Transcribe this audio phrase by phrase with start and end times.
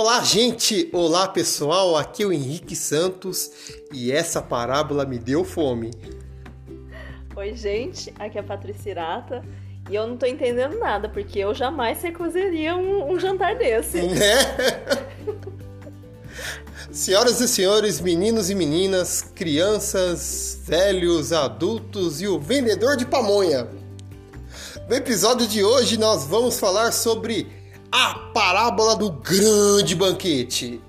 [0.00, 0.88] Olá, gente!
[0.92, 1.96] Olá, pessoal!
[1.96, 3.50] Aqui é o Henrique Santos
[3.92, 5.90] e essa parábola me deu fome.
[7.34, 8.14] Oi, gente!
[8.16, 9.44] Aqui é a Patrícia Irata
[9.90, 13.98] e eu não tô entendendo nada, porque eu jamais recusaria um, um jantar desse.
[14.06, 14.36] Né?
[16.92, 23.66] Senhoras e senhores, meninos e meninas, crianças, velhos, adultos e o vendedor de pamonha.
[24.88, 27.57] No episódio de hoje nós vamos falar sobre
[27.90, 30.80] a parábola do grande banquete.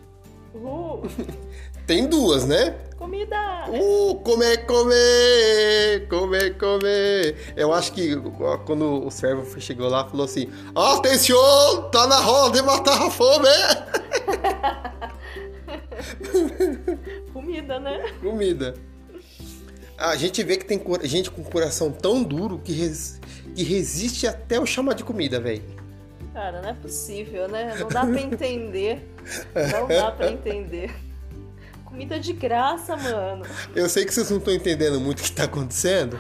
[0.53, 1.03] Uhul.
[1.87, 2.75] Tem duas, né?
[2.97, 3.37] Comida!
[3.69, 7.53] Uh, comer, comer, comer, comer.
[7.55, 8.15] Eu acho que
[8.65, 13.47] quando o servo chegou lá, falou assim: Atenção, tá na hora de matar a fome!
[17.33, 18.13] Comida, né?
[18.21, 18.75] Comida.
[19.97, 23.19] A gente vê que tem gente com coração tão duro que, res,
[23.55, 25.78] que resiste até o chamar de comida, velho.
[26.33, 27.75] Cara, não é possível, né?
[27.79, 29.09] Não dá pra entender.
[29.71, 30.91] Não dá pra entender.
[31.83, 33.45] Comida de graça, mano.
[33.75, 36.19] Eu sei que vocês não estão entendendo muito o que tá acontecendo,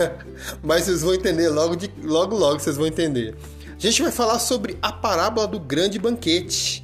[0.62, 3.34] mas vocês vão entender logo, de, logo, logo vocês vão entender.
[3.74, 6.82] A gente vai falar sobre a parábola do grande banquete,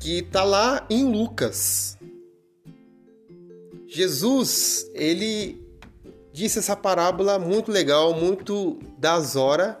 [0.00, 1.98] que tá lá em Lucas.
[3.86, 5.62] Jesus, ele
[6.32, 9.76] disse essa parábola muito legal, muito das horas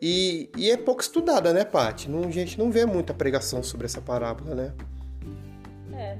[0.00, 2.08] e, e, é pouco estudada, né, Paty?
[2.08, 4.72] Não, a gente não vê muita pregação sobre essa parábola, né?
[5.94, 6.18] É.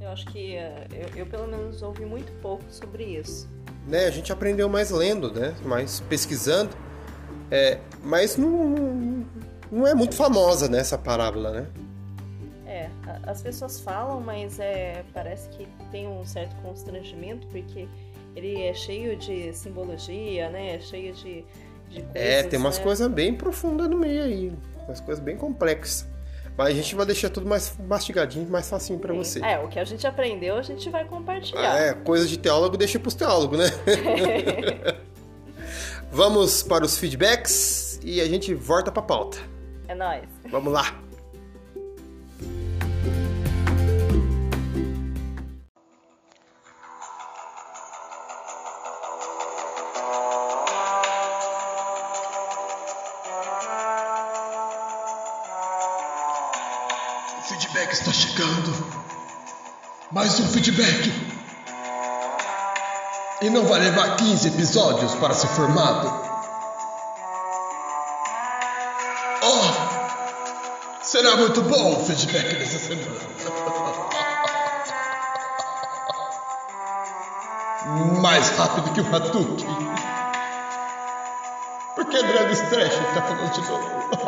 [0.00, 3.48] Eu acho que uh, eu, eu, pelo menos ouvi muito pouco sobre isso.
[3.86, 5.54] Né, a gente aprendeu mais lendo, né?
[5.64, 6.70] Mais pesquisando.
[7.50, 9.26] É, mas não,
[9.70, 11.66] não é muito famosa né, essa parábola, né?
[12.66, 12.88] É,
[13.24, 17.88] as pessoas falam, mas é, parece que tem um certo constrangimento, porque
[18.36, 20.76] ele é cheio de simbologia, né?
[20.76, 21.44] É cheio de
[21.92, 22.84] coisas, É, tem umas né?
[22.84, 24.52] coisas bem profundas no meio aí,
[24.86, 26.06] umas coisas bem complexas.
[26.56, 29.42] Mas a gente vai deixar tudo mais mastigadinho, mais facinho para você.
[29.42, 31.78] É, o que a gente aprendeu, a gente vai compartilhar.
[31.78, 33.66] É, coisa de teólogo deixa pros teólogos, né?
[36.12, 39.38] Vamos para os feedbacks e a gente volta pra pauta.
[39.88, 40.24] É nóis.
[40.50, 41.00] Vamos lá.
[60.70, 61.12] Feedback.
[63.42, 66.12] E não vai levar 15 episódios para ser formado.
[69.42, 71.02] Oh!
[71.02, 73.20] Será muito bom o feedback dessa semana.
[78.20, 79.66] Mais rápido que o Hadouken.
[81.94, 84.19] Porque Adriano Stretch está falando de novo.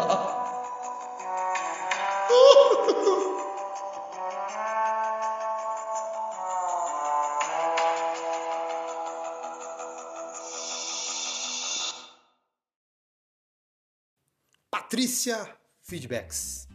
[14.92, 15.48] Patrícia
[15.80, 16.68] Feedbacks.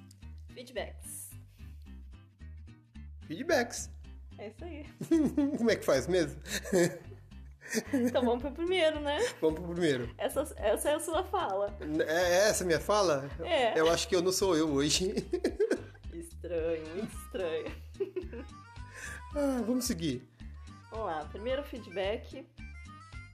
[0.52, 1.30] Feedbacks.
[3.28, 3.92] Feedbacks.
[4.40, 4.86] É isso aí.
[5.56, 6.42] Como é que faz mesmo?
[7.94, 9.20] Então vamos pro primeiro, né?
[9.42, 10.10] Vamos pro primeiro.
[10.18, 11.78] Essa, essa é a sua fala.
[12.08, 13.30] É essa a minha fala?
[13.42, 13.78] É.
[13.78, 15.14] Eu acho que eu não sou eu hoje.
[16.12, 17.76] Estranho, muito estranho.
[19.36, 20.28] Ah, vamos seguir.
[20.90, 22.48] Vamos lá, primeiro feedback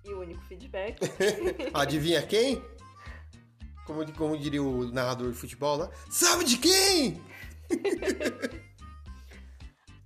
[0.03, 0.97] e o único feedback.
[1.73, 2.59] Adivinha quem?
[3.85, 5.89] Como, como diria o narrador de futebol lá?
[6.09, 7.21] Sabe de quem?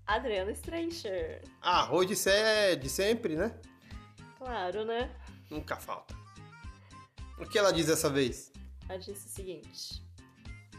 [0.06, 1.44] Adriana Streicher.
[1.62, 3.60] Ah, hoje isso é de sempre, né?
[4.38, 5.14] Claro, né?
[5.50, 6.16] Nunca falta.
[7.38, 8.52] O que ela diz dessa vez?
[8.88, 10.02] Ela disse o seguinte: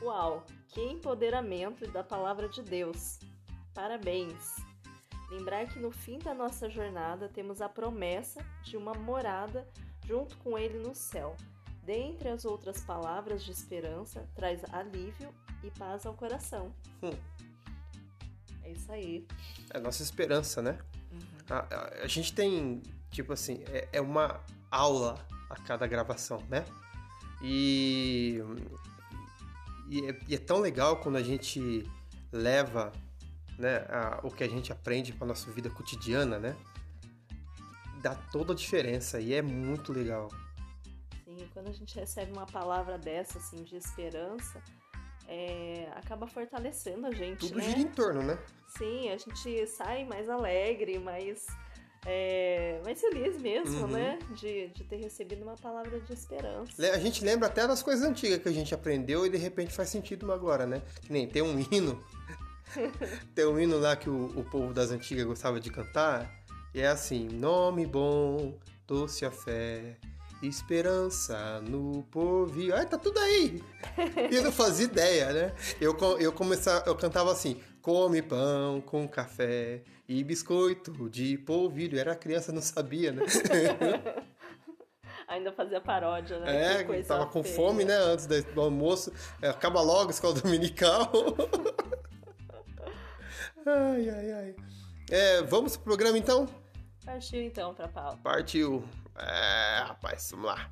[0.02, 3.18] Uau, que empoderamento da palavra de Deus!
[3.74, 4.56] Parabéns!
[5.30, 9.68] Lembrar que no fim da nossa jornada temos a promessa de uma morada
[10.06, 11.36] junto com Ele no céu.
[11.88, 15.32] Dentre as outras palavras de esperança, traz alívio
[15.64, 16.70] e paz ao coração.
[17.02, 17.16] Hum.
[18.62, 19.26] É isso aí.
[19.72, 20.78] É a nossa esperança, né?
[21.48, 24.38] A, a- a gente tem, tipo assim, é, é uma
[24.70, 25.14] aula
[25.48, 26.62] a cada gravação, né?
[27.40, 28.38] E,
[29.88, 31.90] e, é, e é tão legal quando a gente
[32.30, 32.92] leva
[33.58, 36.54] né, a- o que a gente aprende para nossa vida cotidiana, né?
[38.02, 40.28] Dá toda a diferença e é muito legal.
[41.38, 44.60] Sim, quando a gente recebe uma palavra dessa, assim, de esperança,
[45.28, 47.64] é, acaba fortalecendo a gente, Tudo né?
[47.64, 48.38] gira em torno, né?
[48.76, 51.46] Sim, a gente sai mais alegre, mais
[52.06, 53.88] é, mais feliz mesmo, uhum.
[53.88, 54.18] né?
[54.34, 56.82] De, de ter recebido uma palavra de esperança.
[56.92, 59.90] A gente lembra até das coisas antigas que a gente aprendeu e de repente faz
[59.90, 60.82] sentido agora, né?
[61.02, 62.02] Que nem tem um hino.
[63.34, 66.34] tem um hino lá que o, o povo das antigas gostava de cantar.
[66.74, 69.98] E é assim: Nome bom, doce a fé,
[70.42, 72.74] esperança no porvir.
[72.74, 73.62] Ai, tá tudo aí!
[74.30, 75.54] E eu não fazia ideia, né?
[75.80, 81.98] Eu, eu, começava, eu cantava assim: Come pão com café e biscoito de polvilho.
[81.98, 83.22] Era criança, não sabia, né?
[85.28, 86.80] Ainda fazia paródia, né?
[86.80, 87.54] É, tava com feia.
[87.54, 87.94] fome, né?
[87.94, 89.12] Antes do almoço.
[89.42, 91.12] É, acaba logo a escola dominical.
[93.66, 94.56] ai, ai, ai.
[95.10, 96.48] É, vamos pro programa então?
[97.04, 98.18] Partiu então pra pauta.
[98.22, 98.82] Partiu.
[99.18, 100.70] É, rapaz, vamos lá.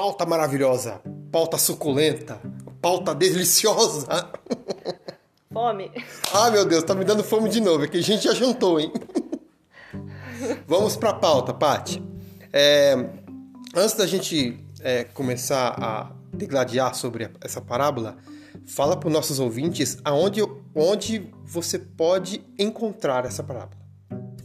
[0.00, 2.40] pauta maravilhosa, pauta suculenta,
[2.80, 4.08] pauta deliciosa.
[5.52, 5.90] Fome.
[6.32, 8.80] Ah, meu Deus, tá me dando fome de novo, é que a gente já jantou,
[8.80, 8.90] hein?
[10.66, 12.02] Vamos pra pauta, Paty.
[12.50, 12.94] É,
[13.76, 18.16] antes da gente é, começar a degladiar sobre essa parábola,
[18.66, 20.40] fala para os nossos ouvintes aonde
[20.74, 23.80] onde você pode encontrar essa parábola.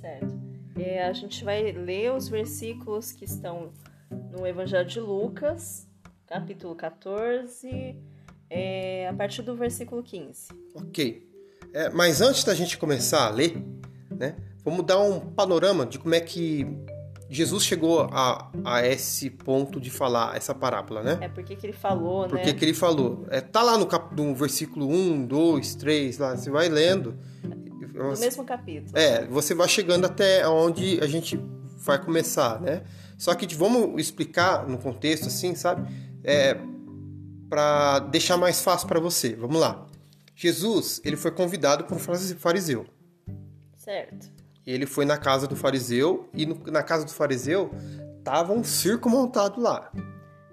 [0.02, 0.36] Certo.
[0.78, 3.72] É, a gente vai ler os versículos que estão
[4.32, 5.88] no Evangelho de Lucas,
[6.28, 7.96] capítulo 14,
[8.50, 10.50] é, a partir do versículo 15.
[10.76, 11.26] Ok.
[11.74, 13.64] É, mas antes da gente começar a ler,
[14.10, 16.66] né, vamos dar um panorama de como é que
[17.30, 21.18] Jesus chegou a, a esse ponto de falar essa parábola, né?
[21.22, 22.42] É porque que ele falou, porque né?
[22.44, 23.26] Porque que ele falou.
[23.30, 27.18] É, tá lá no, cap, no versículo 1, 2, 3, lá, você vai lendo.
[27.94, 28.98] No mesmo capítulo.
[28.98, 31.40] É, você vai chegando até onde a gente
[31.78, 32.84] vai começar, né?
[33.18, 35.90] Só que vamos explicar no contexto assim, sabe?
[36.24, 36.58] É,
[37.50, 39.36] para deixar mais fácil para você.
[39.36, 39.88] Vamos lá.
[40.36, 42.86] Jesus, ele foi convidado por um fariseu.
[43.78, 44.35] Certo.
[44.66, 47.72] Ele foi na casa do fariseu e no, na casa do fariseu
[48.24, 49.92] tava um circo montado lá.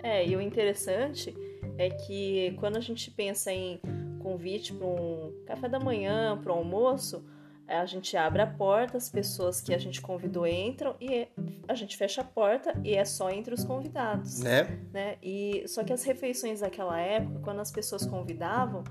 [0.03, 1.35] É, e o interessante
[1.79, 3.81] é que quando a gente pensa em
[4.21, 7.25] convite para um café da manhã, para um almoço,
[7.67, 11.27] é, a gente abre a porta, as pessoas que a gente convidou entram e
[11.67, 14.41] a gente fecha a porta e é só entre os convidados.
[14.41, 14.79] Né?
[14.93, 15.17] né?
[15.23, 18.85] E, só que as refeições daquela época, quando as pessoas convidavam,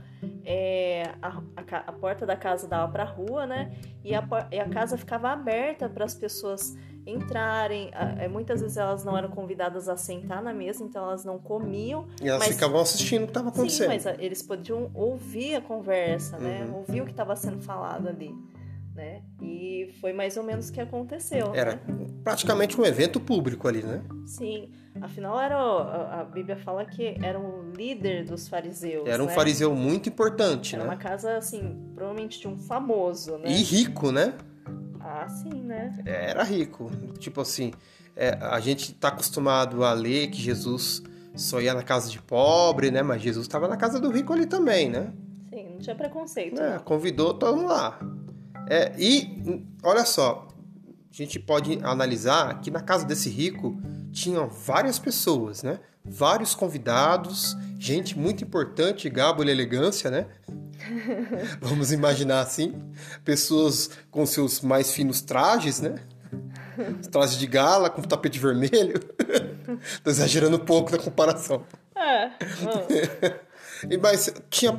[0.46, 3.72] é, a, a, a, porta da casa dava para a rua, né?
[4.04, 7.92] E a, e a casa ficava aberta para as pessoas entrarem.
[8.20, 12.08] É, muitas vezes elas não eram convidadas a sentar na mesa, então elas não comiam.
[12.22, 12.56] E elas mas...
[12.56, 13.92] ficavam assistindo o que estava acontecendo.
[13.92, 16.66] Sim, mas eles podiam ouvir a conversa, né?
[16.66, 16.78] Uhum.
[16.78, 18.34] Ouvir o que estava sendo falado ali
[18.94, 19.22] né?
[19.42, 21.54] E foi mais ou menos o que aconteceu.
[21.56, 22.08] Era né?
[22.24, 24.04] praticamente um evento público ali, né?
[24.26, 24.70] Sim.
[25.02, 29.08] Afinal, era a, a Bíblia fala que era o líder dos fariseus.
[29.08, 29.34] Era um né?
[29.34, 30.90] fariseu muito importante, era né?
[30.90, 33.50] Era uma casa, assim, provavelmente de um famoso, né?
[33.50, 34.34] E rico, né?
[35.00, 35.98] Ah, sim, né?
[36.06, 36.90] Era rico.
[37.18, 37.74] Tipo assim,
[38.16, 41.02] é, a gente tá acostumado a ler que Jesus
[41.36, 43.02] só ia na casa de pobre, né?
[43.02, 45.12] Mas Jesus estava na casa do rico ali também, né?
[45.50, 46.62] Sim, não tinha preconceito.
[46.62, 48.00] É, convidou todo mundo lá.
[48.70, 50.48] É, e olha só,
[51.12, 53.78] a gente pode analisar que na casa desse rico
[54.12, 55.80] tinham várias pessoas, né?
[56.04, 60.28] Vários convidados, gente muito importante, gabo e elegância, né?
[61.62, 62.74] Vamos imaginar assim,
[63.24, 65.96] pessoas com seus mais finos trajes, né?
[67.12, 69.00] Trajes de gala com tapete vermelho.
[70.04, 71.64] Tô exagerando um pouco na comparação.
[71.96, 72.32] É.
[74.02, 74.74] Mas tinha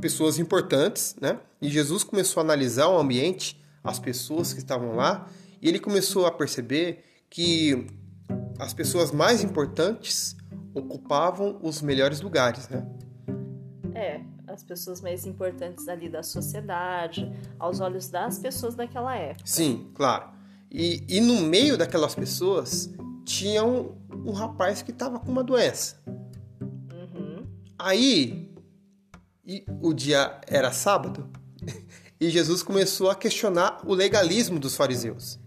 [0.00, 1.38] pessoas importantes, né?
[1.60, 5.28] E Jesus começou a analisar o ambiente, as pessoas que estavam lá,
[5.60, 7.86] e ele começou a perceber que
[8.58, 10.36] as pessoas mais importantes
[10.74, 12.86] ocupavam os melhores lugares, né?
[13.94, 19.46] É, as pessoas mais importantes ali da sociedade, aos olhos das pessoas daquela época.
[19.46, 20.30] Sim, claro.
[20.70, 22.92] E, e no meio daquelas pessoas
[23.24, 26.02] tinha um, um rapaz que estava com uma doença.
[27.78, 28.50] Aí,
[29.80, 31.28] o dia era sábado,
[32.18, 35.38] e Jesus começou a questionar o legalismo dos fariseus.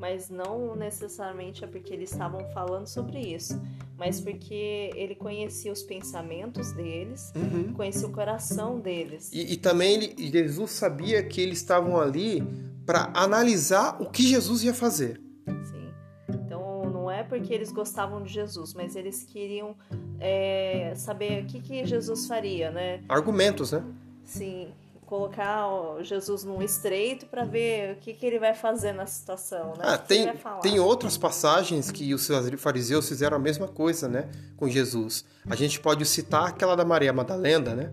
[0.00, 3.60] Mas não necessariamente é porque eles estavam falando sobre isso,
[3.98, 7.74] mas porque ele conhecia os pensamentos deles, uhum.
[7.74, 9.30] conhecia o coração deles.
[9.30, 12.42] E, e também ele, Jesus sabia que eles estavam ali
[12.86, 15.20] para analisar o que Jesus ia fazer.
[15.46, 15.92] Sim.
[16.30, 19.76] Então não é porque eles gostavam de Jesus, mas eles queriam
[20.18, 23.02] é, saber o que, que Jesus faria, né?
[23.06, 23.84] Argumentos, né?
[24.24, 24.72] Sim.
[25.10, 25.66] Colocar
[26.02, 29.82] Jesus num estreito para ver o que, que ele vai fazer na situação, né?
[29.82, 34.28] Ah, tem, tem outras passagens que os fariseus fizeram a mesma coisa, né?
[34.56, 35.24] Com Jesus.
[35.48, 37.92] A gente pode citar aquela da Maria Madalena, né?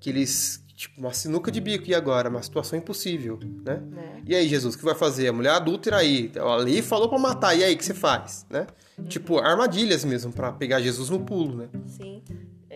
[0.00, 2.28] Que eles, tipo, uma sinuca de bico, e agora?
[2.28, 3.76] Uma situação impossível, né?
[3.76, 4.22] Né?
[4.26, 5.28] E aí, Jesus, o que vai fazer?
[5.28, 8.66] A mulher adúltera aí, ali falou pra matar, e aí, o que você faz, né?
[9.08, 11.68] Tipo, armadilhas mesmo pra pegar Jesus no pulo, né?
[11.86, 12.22] Sim.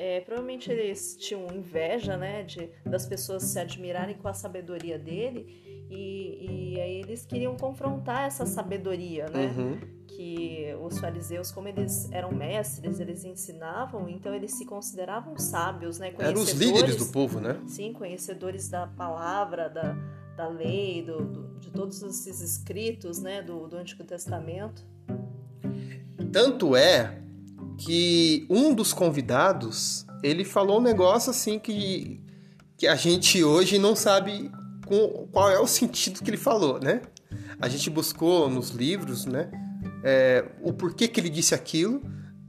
[0.02, 5.44] É, provavelmente eles tinham inveja, né, de, das pessoas se admirarem com a sabedoria dele
[5.90, 9.52] e, e aí eles queriam confrontar essa sabedoria, né?
[9.54, 9.78] Uhum.
[10.06, 16.14] Que os fariseus, como eles eram mestres, eles ensinavam, então eles se consideravam sábios, né?
[16.18, 17.60] Eram os líderes do povo, né?
[17.66, 19.94] Sim, conhecedores da palavra, da,
[20.34, 24.82] da lei, do, do- de todos esses escritos, né, do, do Antigo Testamento.
[26.32, 27.19] Tanto é
[27.82, 32.20] que um dos convidados, ele falou um negócio assim que,
[32.76, 34.50] que a gente hoje não sabe
[34.86, 37.00] com- qual é o sentido que ele falou, né?
[37.58, 39.50] A gente buscou nos livros, né,
[40.04, 42.02] é, o porquê que ele disse aquilo,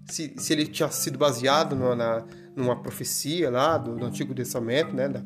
[0.10, 4.94] se, se ele tinha sido baseado numa, na- numa profecia lá do, do Antigo Testamento,
[4.94, 5.22] né, da,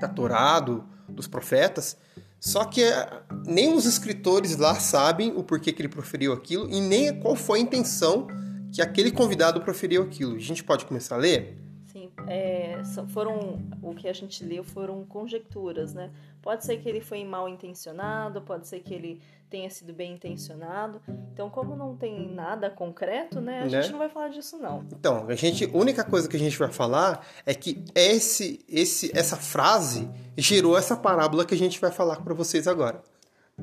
[0.00, 1.96] da Torá, do- dos profetas.
[2.38, 3.08] Só que é,
[3.46, 7.58] nem os escritores lá sabem o porquê que ele proferiu aquilo e nem qual foi
[7.58, 8.28] a intenção
[8.74, 10.34] que aquele convidado proferiu aquilo.
[10.34, 11.56] A gente pode começar a ler?
[11.86, 16.10] Sim, é, foram o que a gente leu foram conjecturas, né?
[16.42, 21.00] Pode ser que ele foi mal intencionado, pode ser que ele tenha sido bem intencionado.
[21.32, 23.60] Então, como não tem nada concreto, né?
[23.60, 23.68] A Né?
[23.80, 24.84] gente não vai falar disso não.
[24.92, 29.16] Então, a gente, a única coisa que a gente vai falar é que esse, esse,
[29.16, 33.00] essa frase gerou essa parábola que a gente vai falar para vocês agora.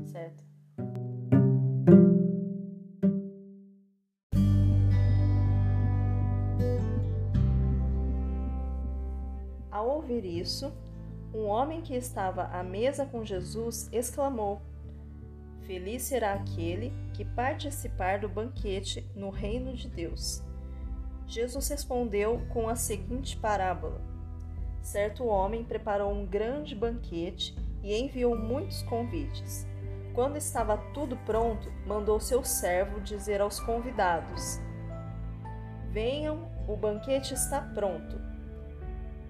[0.06, 0.51] Certo?
[10.12, 10.74] Ouvir isso,
[11.34, 14.62] um homem que estava à mesa com Jesus exclamou:
[15.62, 20.44] Feliz será aquele que participar do banquete no reino de Deus.
[21.26, 24.02] Jesus respondeu com a seguinte parábola:
[24.82, 29.66] Certo homem preparou um grande banquete e enviou muitos convites.
[30.14, 34.60] Quando estava tudo pronto, mandou seu servo dizer aos convidados:
[35.90, 38.32] Venham, o banquete está pronto.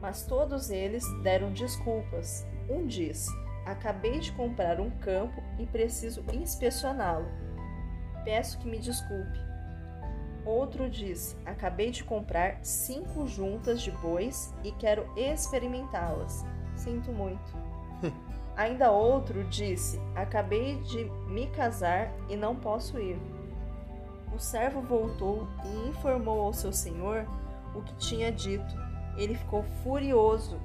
[0.01, 2.45] Mas todos eles deram desculpas.
[2.67, 3.29] Um disse:
[3.65, 7.27] Acabei de comprar um campo e preciso inspecioná-lo.
[8.23, 9.39] Peço que me desculpe.
[10.43, 16.43] Outro disse: Acabei de comprar cinco juntas de bois e quero experimentá-las.
[16.75, 17.55] Sinto muito.
[18.57, 23.19] Ainda outro disse: Acabei de me casar e não posso ir.
[24.33, 27.25] O servo voltou e informou ao seu senhor
[27.75, 28.90] o que tinha dito.
[29.17, 30.59] Ele ficou furioso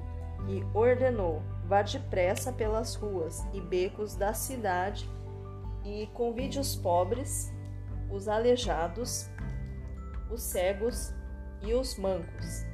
[0.47, 5.09] e ordenou: Vá depressa pelas ruas e becos da cidade
[5.83, 7.53] e convide os pobres,
[8.09, 9.29] os aleijados,
[10.29, 11.13] os cegos
[11.61, 12.65] e os mancos.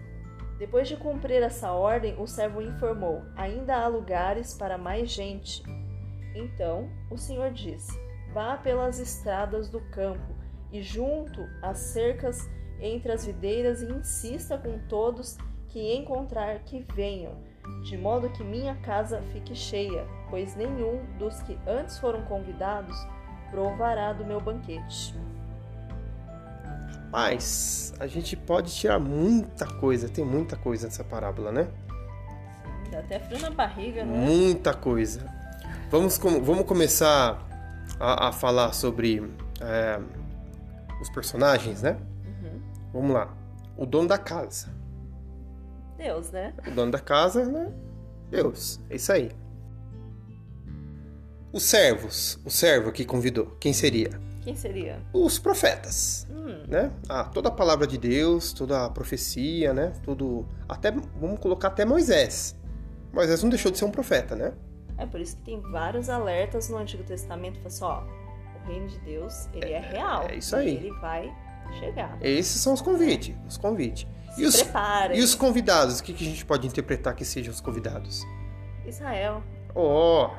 [0.57, 5.63] Depois de cumprir essa ordem, o servo informou: Ainda há lugares para mais gente.
[6.35, 7.99] Então o Senhor disse:
[8.33, 10.35] Vá pelas estradas do campo
[10.71, 12.49] e junto às cercas
[12.79, 15.37] entre as videiras e insista com todos
[15.73, 17.33] que encontrar que venham,
[17.83, 22.95] de modo que minha casa fique cheia, pois nenhum dos que antes foram convidados
[23.49, 25.15] provará do meu banquete.
[27.11, 31.67] Mas a gente pode tirar muita coisa, tem muita coisa nessa parábola, né?
[32.91, 34.15] Dá até frio na barriga, né?
[34.15, 35.25] Muita coisa.
[35.89, 37.39] Vamos, com- vamos começar
[37.99, 39.99] a, a falar sobre é,
[41.01, 41.97] os personagens, né?
[42.25, 42.61] Uhum.
[42.93, 43.33] Vamos lá.
[43.77, 44.69] O dono da casa.
[46.03, 46.53] Deus, né?
[46.67, 47.71] O dono da casa, né?
[48.29, 48.79] Deus.
[48.89, 49.31] É isso aí.
[51.51, 52.39] Os servos.
[52.43, 53.55] O servo que convidou.
[53.59, 54.19] Quem seria?
[54.41, 54.99] Quem seria?
[55.13, 56.27] Os profetas.
[56.29, 56.91] Hum, Né?
[57.07, 59.93] Ah, toda a palavra de Deus, toda a profecia, né?
[60.03, 60.45] Tudo.
[60.67, 60.91] Até.
[60.91, 62.55] Vamos colocar até Moisés.
[63.13, 64.53] Moisés não deixou de ser um profeta, né?
[64.97, 67.55] é por isso que tem vários alertas no Antigo Testamento.
[67.57, 68.03] Fala assim, ó,
[68.63, 70.27] o reino de Deus, ele é, real.
[70.29, 70.75] é isso aí.
[70.77, 71.33] ele vai
[71.79, 72.17] chegar.
[72.21, 73.35] Esses são os convites.
[73.47, 74.07] Os convites.
[74.37, 74.55] E os,
[75.13, 75.99] e os convidados?
[75.99, 78.23] O que, que a gente pode interpretar que sejam os convidados?
[78.85, 79.43] Israel.
[79.75, 80.29] Oh!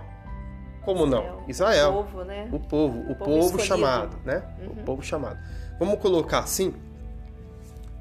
[0.85, 1.45] Como não?
[1.49, 1.91] Israel.
[1.91, 2.49] O povo, né?
[2.53, 4.43] O povo, o, O povo, povo chamado, né?
[4.61, 4.85] O Uhum.
[4.85, 5.39] povo chamado.
[5.79, 6.75] Vamos colocar assim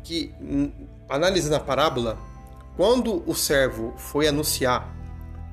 [0.03, 0.71] que hum,
[1.07, 2.17] analisando a parábola,
[2.75, 4.93] quando o servo foi anunciar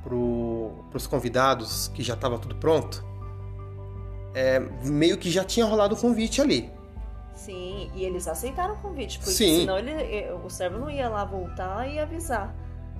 [0.02, 3.04] para os convidados que já estava tudo pronto,
[4.34, 6.70] é, meio que já tinha rolado o convite ali.
[7.44, 9.60] Sim, e eles aceitaram o convite, porque Sim.
[9.60, 12.54] senão ele, eh, o servo não ia lá voltar e avisar.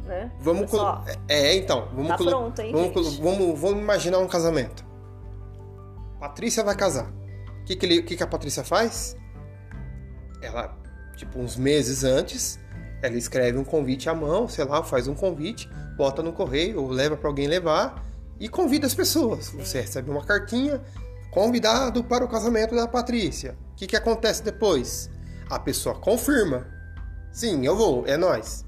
[0.06, 0.32] né?
[0.40, 4.82] Vamos Pessoal, colo- É, então, vamos Tá pronto, hein, vamos, vamos, vamos imaginar um casamento.
[6.18, 7.10] Patrícia vai casar.
[7.60, 9.14] O que, que, ele- que, que a Patrícia faz?
[10.42, 10.74] Ela,
[11.16, 12.58] tipo, uns meses antes,
[13.02, 16.88] ela escreve um convite à mão, sei lá, faz um convite, bota no correio ou
[16.88, 18.02] leva para alguém levar
[18.38, 19.50] e convida as pessoas.
[19.50, 20.80] Você recebe uma cartinha,
[21.30, 23.56] convidado para o casamento da Patrícia.
[23.72, 25.10] O que, que acontece depois?
[25.48, 26.66] A pessoa confirma.
[27.32, 28.64] Sim, eu vou, é nós.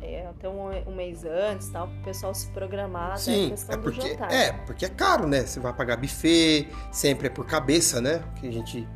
[0.00, 4.08] É, até um, um mês antes, tal, pro pessoal se programar, Sim, questão é porque,
[4.08, 4.32] jantar.
[4.32, 5.44] é porque é caro, né?
[5.44, 8.22] Você vai pagar buffet, sempre é por cabeça, né?
[8.36, 8.86] Que a gente.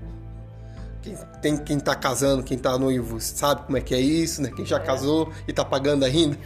[1.02, 4.50] Quem, tem, quem tá casando, quem tá noivo, sabe como é que é isso, né?
[4.54, 6.36] Quem já casou e tá pagando ainda,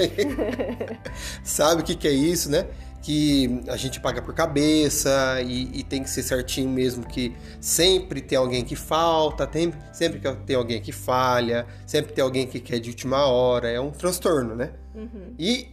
[1.42, 2.66] sabe o que, que é isso, né?
[3.04, 8.22] Que a gente paga por cabeça e, e tem que ser certinho mesmo, que sempre
[8.22, 12.58] tem alguém que falta, tem, sempre que tem alguém que falha, sempre tem alguém que
[12.58, 14.72] quer de última hora, é um transtorno, né?
[14.94, 15.34] Uhum.
[15.38, 15.68] E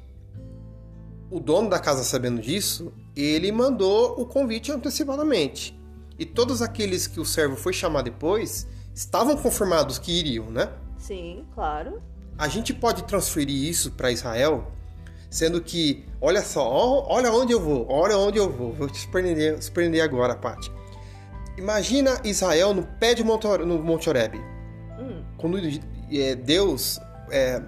[1.29, 5.79] o dono da casa, sabendo disso, ele mandou o convite antecipadamente.
[6.19, 10.69] E todos aqueles que o servo foi chamar depois estavam confirmados que iriam, né?
[10.97, 12.01] Sim, claro.
[12.37, 14.71] A gente pode transferir isso para Israel,
[15.31, 18.73] sendo que, olha só, olha onde eu vou, olha onde eu vou.
[18.73, 20.69] Vou te surpreender, surpreender agora, Paty.
[21.57, 24.39] Imagina Israel no pé de Monte, no Monte Horebe
[24.99, 25.57] Hum, quando
[26.11, 26.99] é, Deus
[27.31, 27.61] é,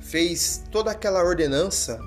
[0.00, 2.00] fez toda aquela ordenança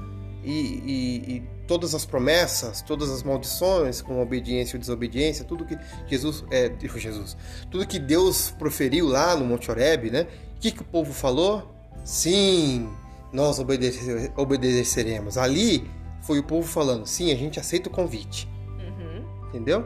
[0.43, 5.77] e, e- e todas as promessas, todas as maldições com obediência e desobediência, tudo que
[6.07, 7.37] Jesus, é, Jesus,
[7.69, 10.27] tudo que Deus proferiu lá no Monte Horebe, né?
[10.57, 11.73] O que, que o povo falou?
[12.03, 12.89] Sim,
[13.31, 15.37] nós obedece- obedeceremos.
[15.37, 15.89] Ali
[16.21, 18.47] foi o povo falando, sim, a gente aceita o convite,
[18.79, 19.85] uhum, entendeu?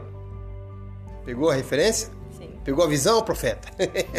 [1.24, 2.08] Pegou a referência?
[2.36, 2.50] sim.
[2.64, 3.68] Pegou a visão, profeta?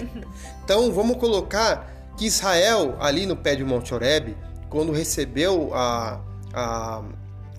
[0.64, 4.36] então vamos colocar que Israel, ali no pé de Monte Horebe,
[4.70, 6.22] quando recebeu a,
[6.54, 7.04] a-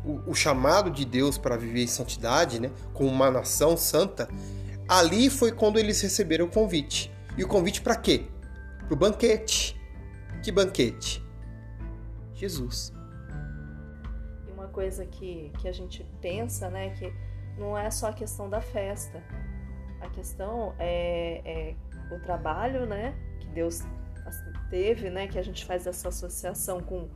[0.05, 4.29] o, o chamado de Deus para viver em santidade, né, como uma nação santa,
[4.89, 7.13] ali foi quando eles receberam o convite.
[7.37, 8.25] E o convite para quê?
[8.87, 9.79] Para o banquete.
[10.43, 11.23] Que banquete?
[12.39, 12.93] Jesus.
[14.47, 17.13] E uma coisa que, que a gente pensa, né, que
[17.59, 19.23] não é só a questão da festa.
[20.01, 23.83] A questão é, é o trabalho, né, que Deus
[24.71, 27.09] teve, né, que a gente faz essa associação com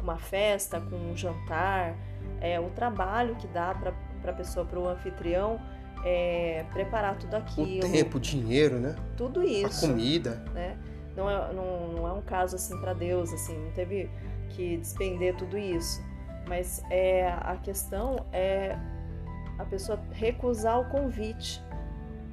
[0.00, 1.94] uma festa, com um jantar,
[2.40, 5.60] é o trabalho que dá para a pessoa, para o anfitrião,
[6.04, 8.96] é, preparar tudo O aquilo, tempo, o dinheiro, né?
[9.16, 10.36] tudo A isso comida.
[10.54, 10.78] né?
[11.16, 14.08] Não é, não, não é um caso assim para Deus, assim, não teve
[14.50, 16.00] que despender tudo isso.
[16.48, 18.76] Mas é a questão é
[19.58, 21.62] a pessoa recusar o convite,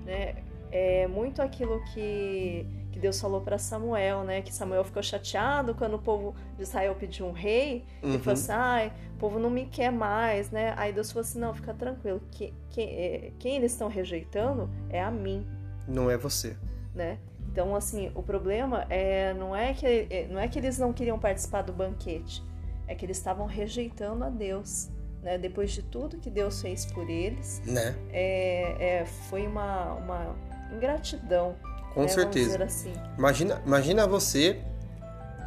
[0.06, 0.36] né?
[0.72, 4.42] É muito aquilo que, que Deus falou para Samuel, né?
[4.42, 8.20] Que Samuel ficou chateado quando o povo de Israel pediu um rei e Uhum.
[8.20, 10.74] falou assim: ai, o povo não me quer mais, né?
[10.78, 15.02] Aí Deus falou assim: não, fica tranquilo, que, que, é, quem eles estão rejeitando é
[15.02, 15.46] a mim
[15.88, 16.58] Não é você.
[16.96, 17.18] né?
[17.60, 21.18] Então, assim, o problema é não é que é- não é que eles não queriam
[21.18, 22.44] participar do banquete,
[22.88, 24.90] é que eles estavam rejeitando a Deus,
[25.24, 25.40] né?
[25.40, 27.96] Depois de tudo que Deus fez por eles, Né?
[28.14, 30.36] é, é, foi uma, uma
[30.72, 31.56] ingratidão,
[31.96, 32.08] Com né?
[32.10, 32.64] Certeza.
[32.64, 32.94] assim.
[33.18, 34.62] Imagina, imagina você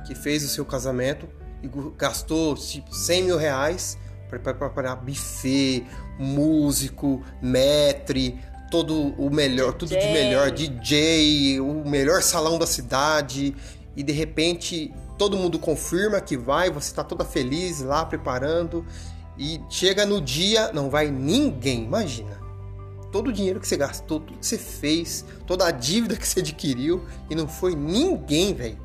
[0.04, 1.28] que fez o seu casamento
[1.62, 3.96] e gastou tipo 100 mil reais
[4.28, 5.86] para preparar buffet,
[6.18, 8.40] músico, metre,
[8.70, 10.12] todo o melhor, tudo de DJ.
[10.12, 13.54] melhor, DJ, o melhor salão da cidade
[13.96, 18.86] e de repente todo mundo confirma que vai, você está toda feliz lá preparando
[19.36, 22.38] e chega no dia não vai ninguém, imagina.
[23.10, 26.40] Todo o dinheiro que você gastou, tudo que você fez, toda a dívida que você
[26.40, 28.78] adquiriu e não foi ninguém, velho,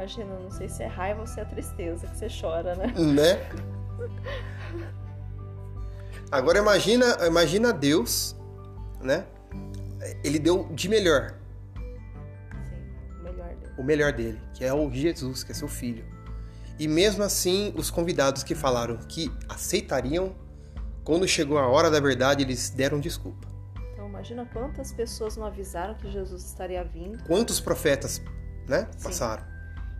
[0.00, 2.86] Imagina, não sei se é raiva ou se é tristeza que você chora, né?
[2.96, 3.50] né?
[6.32, 8.34] Agora imagina, imagina Deus,
[9.00, 9.26] né?
[10.24, 11.34] Ele deu de melhor,
[12.68, 13.72] Sim, o melhor dele.
[13.78, 16.04] o melhor dele, que é o Jesus, que é seu filho.
[16.78, 20.34] E mesmo assim, os convidados que falaram que aceitariam,
[21.04, 23.46] quando chegou a hora da verdade, eles deram desculpa.
[23.92, 27.22] Então, imagina quantas pessoas não avisaram que Jesus estaria vindo.
[27.24, 28.22] Quantos profetas,
[28.66, 29.04] né, Sim.
[29.04, 29.44] passaram?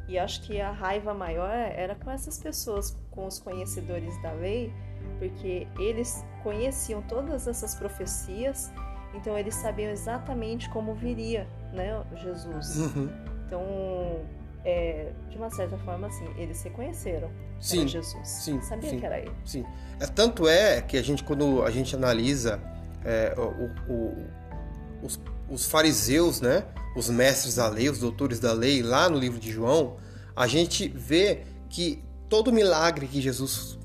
[0.09, 4.73] E acho que a raiva maior era com essas pessoas, com os conhecedores da lei,
[5.19, 8.73] porque eles conheciam todas essas profecias,
[9.15, 12.77] então eles sabiam exatamente como viria, né, Jesus.
[12.77, 13.09] Uhum.
[13.47, 13.63] Então,
[14.65, 18.27] é, de uma certa forma, assim, eles reconheceram Sim, Jesus.
[18.29, 18.99] sim, Sabia sim.
[18.99, 19.33] que era ele.
[19.45, 19.65] Sim.
[19.99, 22.61] É, tanto é que a gente, quando a gente analisa
[23.05, 24.27] é, o- o-
[25.03, 26.65] os, os fariseus, né?
[26.97, 29.97] Os mestres da lei, os doutores da lei, lá no livro de João,
[30.37, 33.79] a gente vê que todo milagre que Jesus,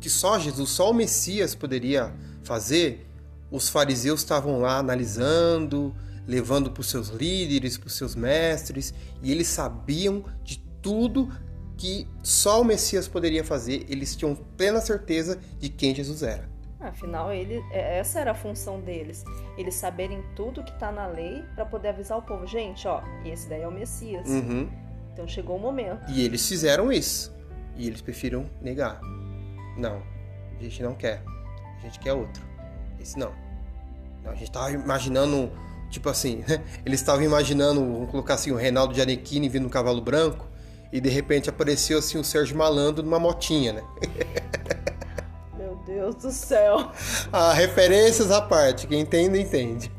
[0.00, 3.09] que só Jesus, só o Messias poderia fazer,
[3.50, 5.94] os fariseus estavam lá analisando,
[6.26, 11.28] levando para os seus líderes, para os seus mestres, e eles sabiam de tudo
[11.76, 16.48] que só o Messias poderia fazer, eles tinham plena certeza de quem Jesus era.
[16.78, 19.24] Afinal, ele, é, essa era a função deles.
[19.56, 22.46] Eles saberem tudo que está na lei para poder avisar o povo.
[22.46, 24.28] Gente, ó, esse daí é o Messias.
[24.28, 24.68] Uhum.
[25.12, 26.10] Então chegou o momento.
[26.10, 27.34] E eles fizeram isso.
[27.76, 29.00] E eles preferiram negar.
[29.76, 30.02] Não,
[30.58, 31.22] a gente não quer.
[31.78, 32.49] A gente quer outro.
[33.00, 33.32] Esse não.
[34.22, 35.50] não a gente tava imaginando,
[35.88, 36.62] tipo assim, né?
[36.84, 40.48] Eles estavam imaginando, vamos colocar assim, o Reinaldo Gianecchini vindo no cavalo branco.
[40.92, 43.82] E de repente apareceu assim o Sérgio Malandro numa motinha, né?
[45.56, 46.90] Meu Deus do céu.
[47.32, 49.92] Ah, referências à parte, quem entende, entende.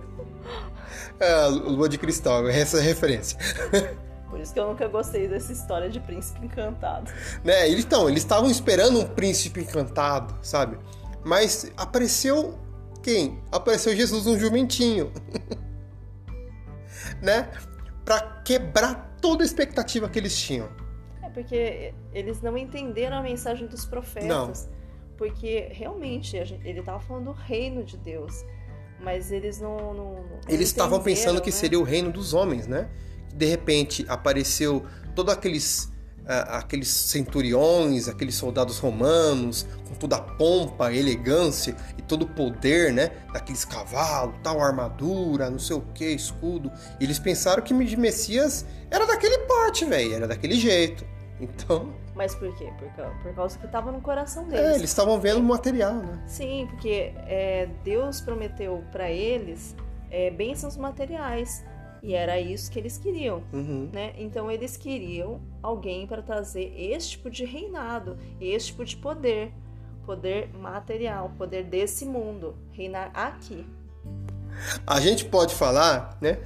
[1.20, 3.38] é, Lua de Cristal, essa é a referência.
[4.30, 7.12] Por isso que eu nunca gostei dessa história de príncipe encantado.
[7.44, 7.68] Né?
[7.68, 10.78] Estão, eles estavam esperando um príncipe encantado, sabe?
[11.24, 12.58] Mas apareceu
[13.02, 13.40] quem?
[13.50, 15.12] Apareceu Jesus um jumentinho.
[17.20, 17.50] né?
[18.04, 20.68] Para quebrar toda a expectativa que eles tinham.
[21.22, 24.28] É porque eles não entenderam a mensagem dos profetas.
[24.28, 24.52] Não.
[25.16, 28.44] Porque realmente ele estava falando do reino de Deus.
[29.00, 29.76] Mas eles não.
[29.76, 31.56] não- não Eles estavam pensando que né?
[31.56, 32.88] seria o reino dos homens, né?
[33.34, 35.91] De repente apareceu todos aqueles
[36.26, 42.28] ah, aqueles centuriões, aqueles soldados romanos, com toda a pompa, a elegância e todo o
[42.28, 43.10] poder, né?
[43.32, 46.70] Daqueles cavalos, tal armadura, não sei o que, escudo.
[47.00, 51.04] E eles pensaram que de Messias era daquele porte, velho, era daquele jeito.
[51.40, 52.72] Então, Mas por quê?
[52.78, 54.64] Por, cau- por causa que estava no coração deles.
[54.64, 56.22] é, eles estavam vendo o material, né?
[56.28, 59.74] Sim, porque é, Deus prometeu para eles
[60.08, 61.64] é, bênçãos materiais.
[62.02, 63.42] E era isso que eles queriam.
[63.52, 63.88] Uhum.
[63.92, 64.12] Né?
[64.18, 69.52] Então eles queriam alguém para trazer esse tipo de reinado, esse tipo de poder,
[70.04, 73.64] poder material, poder desse mundo, reinar aqui.
[74.86, 76.40] A gente pode falar, né,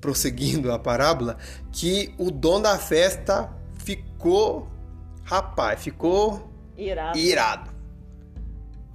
[0.00, 1.36] prosseguindo a parábola,
[1.72, 3.52] que o dono da festa
[3.84, 4.68] ficou,
[5.24, 7.18] rapaz, ficou Irado.
[7.18, 7.79] irado.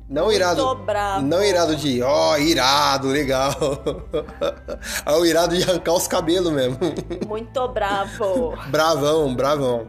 [0.07, 1.25] Não Muito irado, bravo.
[1.25, 3.51] não irado de, ó, irado, legal.
[5.05, 6.77] É o irado de arrancar os cabelos mesmo.
[7.27, 8.55] Muito bravo.
[8.69, 9.87] Bravão, bravão.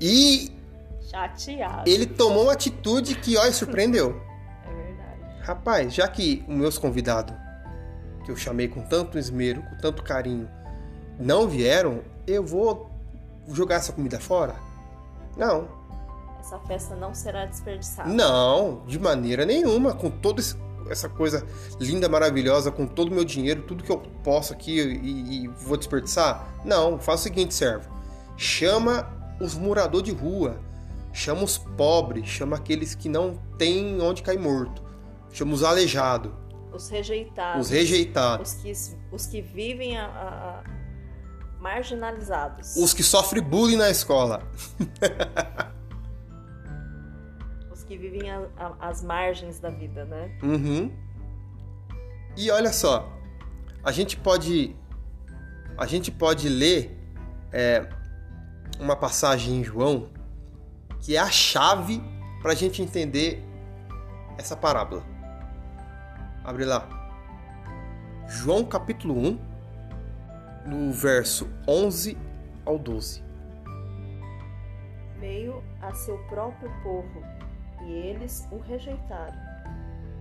[0.00, 0.50] E
[1.08, 1.88] Chateado.
[1.88, 4.20] ele tomou uma atitude que, ó, surpreendeu.
[4.66, 5.40] É verdade.
[5.42, 7.34] Rapaz, já que os meus convidados,
[8.24, 10.48] que eu chamei com tanto esmero, com tanto carinho,
[11.18, 12.90] não vieram, eu vou
[13.52, 14.56] jogar essa comida fora?
[15.36, 15.68] Não,
[16.54, 18.08] Essa festa não será desperdiçada.
[18.08, 19.92] não, de maneira nenhuma.
[19.94, 20.40] Com toda
[20.88, 21.44] essa coisa
[21.80, 25.76] linda, maravilhosa, com todo o meu dinheiro, tudo que eu posso aqui e, e vou
[25.76, 26.46] desperdiçar?
[26.64, 27.90] Não, faz o seguinte, servo.
[28.36, 30.60] Chama os moradores de rua,
[31.12, 34.82] chama os pobres, chama aqueles que não têm onde cair morto,
[35.32, 36.30] chama os aleijados,
[36.72, 37.66] Os rejeitados.
[37.66, 38.52] os rejeitados.
[38.54, 38.72] Os que,
[39.12, 42.76] os que vivem a- a- a- marginalizados.
[42.76, 44.42] Os que sofrem bullying na escola.
[47.86, 50.30] Que vivem a- a- às margens da vida, né?
[50.42, 50.90] Uhum.
[52.36, 53.12] E olha só,
[53.82, 54.74] a gente pode,
[55.76, 56.98] a gente pode ler
[57.52, 57.88] é,
[58.80, 60.08] uma passagem em João
[61.00, 62.02] que é a chave
[62.42, 63.44] para a gente entender
[64.38, 65.04] essa parábola.
[66.42, 66.88] Abre lá.
[68.26, 69.38] João capítulo 1,
[70.66, 72.16] no verso 11
[72.64, 73.22] ao 12.
[75.20, 77.22] Veio a seu próprio povo
[77.86, 79.38] e eles o rejeitaram.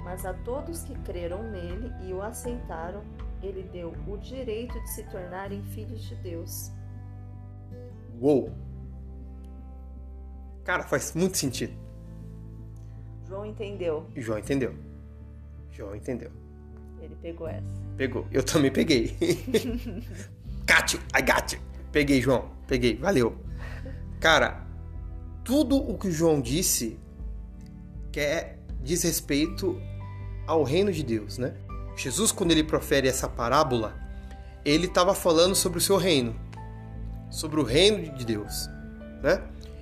[0.03, 3.03] Mas a todos que creram nele e o aceitaram,
[3.41, 6.71] ele deu o direito de se tornarem filhos de Deus.
[8.19, 8.51] Uou!
[10.63, 11.73] Cara, faz muito sentido.
[13.27, 14.75] João entendeu, João entendeu.
[15.71, 16.31] João entendeu.
[17.01, 17.81] ele pegou essa.
[17.97, 18.27] Pegou.
[18.31, 19.17] Eu também peguei.
[20.67, 21.59] got you, I got you.
[21.91, 22.49] Peguei, João.
[22.67, 22.95] Peguei.
[22.95, 23.35] Valeu.
[24.19, 24.65] Cara,
[25.43, 26.99] tudo o que o João disse
[28.13, 29.81] quer diz respeito
[30.47, 31.53] ao reino de Deus, né?
[31.97, 33.95] Jesus, quando ele profere essa parábola,
[34.63, 36.35] ele estava falando sobre o seu reino,
[37.29, 38.69] sobre o reino de Deus,
[39.21, 39.41] né?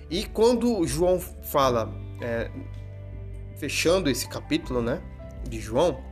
[0.09, 2.49] E quando João fala, é,
[3.57, 5.01] fechando esse capítulo, né,
[5.47, 6.03] de João,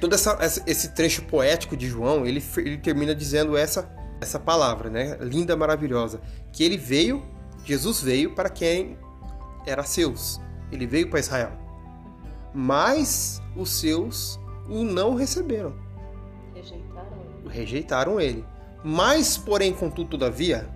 [0.00, 5.16] todo essa, esse trecho poético de João, ele, ele termina dizendo essa, essa palavra, né?
[5.20, 6.20] Linda, maravilhosa.
[6.52, 7.22] Que ele veio,
[7.64, 8.98] Jesus veio para quem
[9.66, 10.40] era seus.
[10.70, 11.52] Ele veio para Israel.
[12.54, 15.74] Mas os seus o não receberam.
[16.54, 17.48] Rejeitaram ele.
[17.48, 18.44] Rejeitaram ele.
[18.82, 20.68] Mas, porém, contudo, todavia,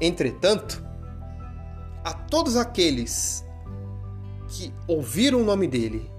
[0.00, 0.84] entretanto,
[2.04, 3.44] a todos aqueles
[4.48, 6.10] que ouviram o nome dele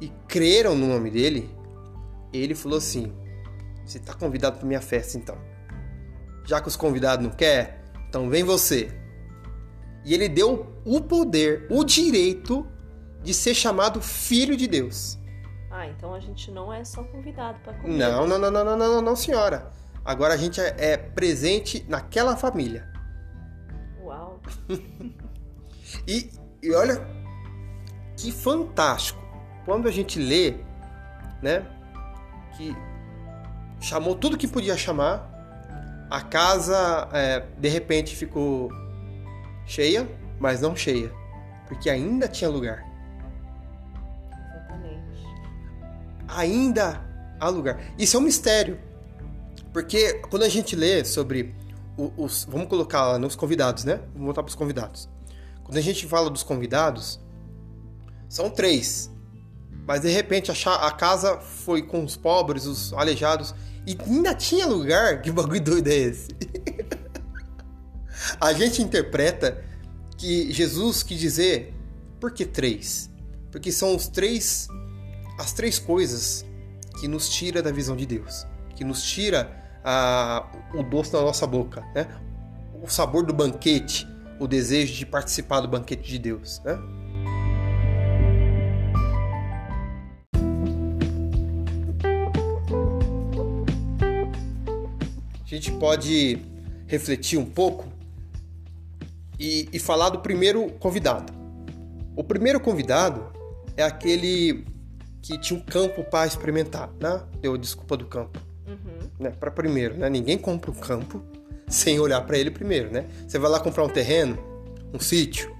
[0.00, 1.48] e creram no nome dele,
[2.32, 3.12] ele falou assim:
[3.84, 5.36] Você está convidado para minha festa então.
[6.44, 8.97] Já que os convidados não quer, então vem você.
[10.08, 12.66] E ele deu o poder, o direito
[13.22, 15.18] de ser chamado filho de Deus.
[15.70, 17.98] Ah, então a gente não é só convidado para comer.
[17.98, 19.70] Não, não, não, não, não, não, não, senhora.
[20.02, 22.90] Agora a gente é, é presente naquela família.
[24.02, 24.40] Uau.
[26.08, 26.30] e,
[26.62, 27.06] e olha
[28.16, 29.20] que fantástico.
[29.66, 30.54] Quando a gente lê,
[31.42, 31.66] né,
[32.56, 32.74] que
[33.78, 35.28] chamou tudo que podia chamar,
[36.10, 38.70] a casa é, de repente ficou
[39.68, 40.08] cheia,
[40.40, 41.12] mas não cheia,
[41.68, 42.84] porque ainda tinha lugar.
[44.30, 45.22] Exatamente.
[46.26, 47.06] Ainda
[47.38, 47.78] há lugar.
[47.98, 48.80] Isso é um mistério,
[49.72, 51.54] porque quando a gente lê sobre
[52.16, 54.00] os, vamos colocar lá nos convidados, né?
[54.12, 55.08] Vamos voltar para os convidados.
[55.62, 57.20] Quando a gente fala dos convidados,
[58.28, 59.10] são três.
[59.86, 63.54] Mas de repente a, a casa foi com os pobres, os aleijados,
[63.86, 65.20] e ainda tinha lugar.
[65.22, 66.28] Que bagulho doido é esse?
[68.40, 69.64] A gente interpreta
[70.16, 71.74] que Jesus quis dizer,
[72.20, 73.10] por que três?
[73.50, 74.68] Porque são os três,
[75.38, 76.44] as três coisas
[77.00, 79.50] que nos tira da visão de Deus, que nos tira
[79.84, 82.06] a, o doce da nossa boca, né?
[82.82, 84.06] O sabor do banquete,
[84.38, 86.78] o desejo de participar do banquete de Deus, né?
[95.40, 96.38] A gente pode
[96.86, 97.97] refletir um pouco
[99.38, 101.32] e, e falar do primeiro convidado.
[102.16, 103.32] O primeiro convidado
[103.76, 104.64] é aquele
[105.22, 107.22] que tinha um campo para experimentar, né?
[107.40, 108.48] Deu desculpa do campo
[109.18, 109.30] né?
[109.30, 110.08] Para primeiro, né?
[110.08, 111.22] Ninguém compra um campo
[111.66, 113.06] sem olhar para ele primeiro, né?
[113.26, 114.38] Você vai lá comprar um terreno,
[114.94, 115.54] um sítio,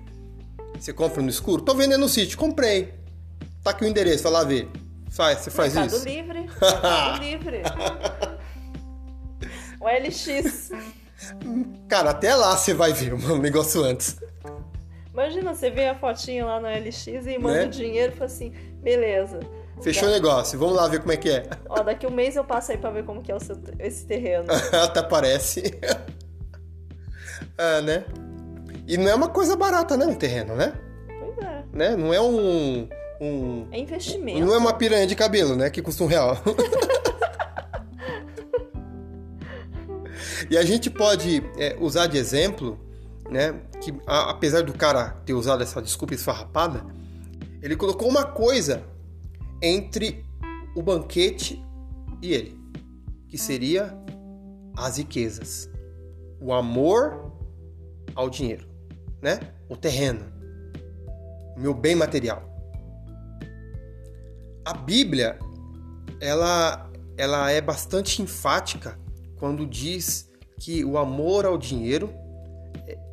[0.78, 1.62] você compra no escuro.
[1.62, 2.94] Tô vendendo um sítio, comprei.
[3.62, 4.68] Tá aqui o endereço, vai lá ver.
[5.10, 6.08] Faz, você faz Mercado isso.
[6.08, 6.40] Livre.
[6.60, 7.62] Mercado Livre.
[9.80, 10.70] o LX.
[11.88, 14.16] Cara, até lá você vai ver o negócio antes.
[15.12, 17.64] Imagina, você vê a fotinha lá no LX e manda Né?
[17.66, 18.52] o dinheiro e fala assim,
[18.82, 19.40] beleza.
[19.82, 21.44] Fechou o negócio, vamos lá ver como é que é.
[21.68, 24.46] Ó, daqui um mês eu passo aí pra ver como que é seu, esse terreno.
[24.82, 25.78] Até parece.
[27.56, 28.04] ah, né?
[28.86, 30.06] E não é uma coisa barata, né?
[30.06, 30.72] Um terreno, né?
[31.20, 31.62] Pois é.
[31.72, 31.96] né?
[31.96, 32.88] Não é um.
[33.20, 34.40] um É investimento.
[34.40, 35.68] não é uma piranha de cabelo, né?
[35.70, 36.36] Que custa um real.
[40.50, 42.78] e a gente pode é, usar de exemplo,
[43.30, 43.52] né?
[43.80, 46.84] Que a- apesar do cara ter usado essa desculpa esfarrapada,
[47.62, 48.82] ele colocou uma coisa
[49.62, 50.24] entre
[50.74, 51.62] o banquete
[52.22, 52.58] e ele,
[53.28, 53.96] que seria
[54.76, 55.68] as riquezas,
[56.40, 57.32] o amor
[58.14, 58.66] ao dinheiro,
[59.20, 59.40] né?
[59.68, 60.24] O terreno,
[61.56, 62.44] o meu bem material.
[64.64, 65.38] A Bíblia,
[66.20, 68.98] ela, ela é bastante enfática
[69.38, 72.12] quando diz que o amor ao dinheiro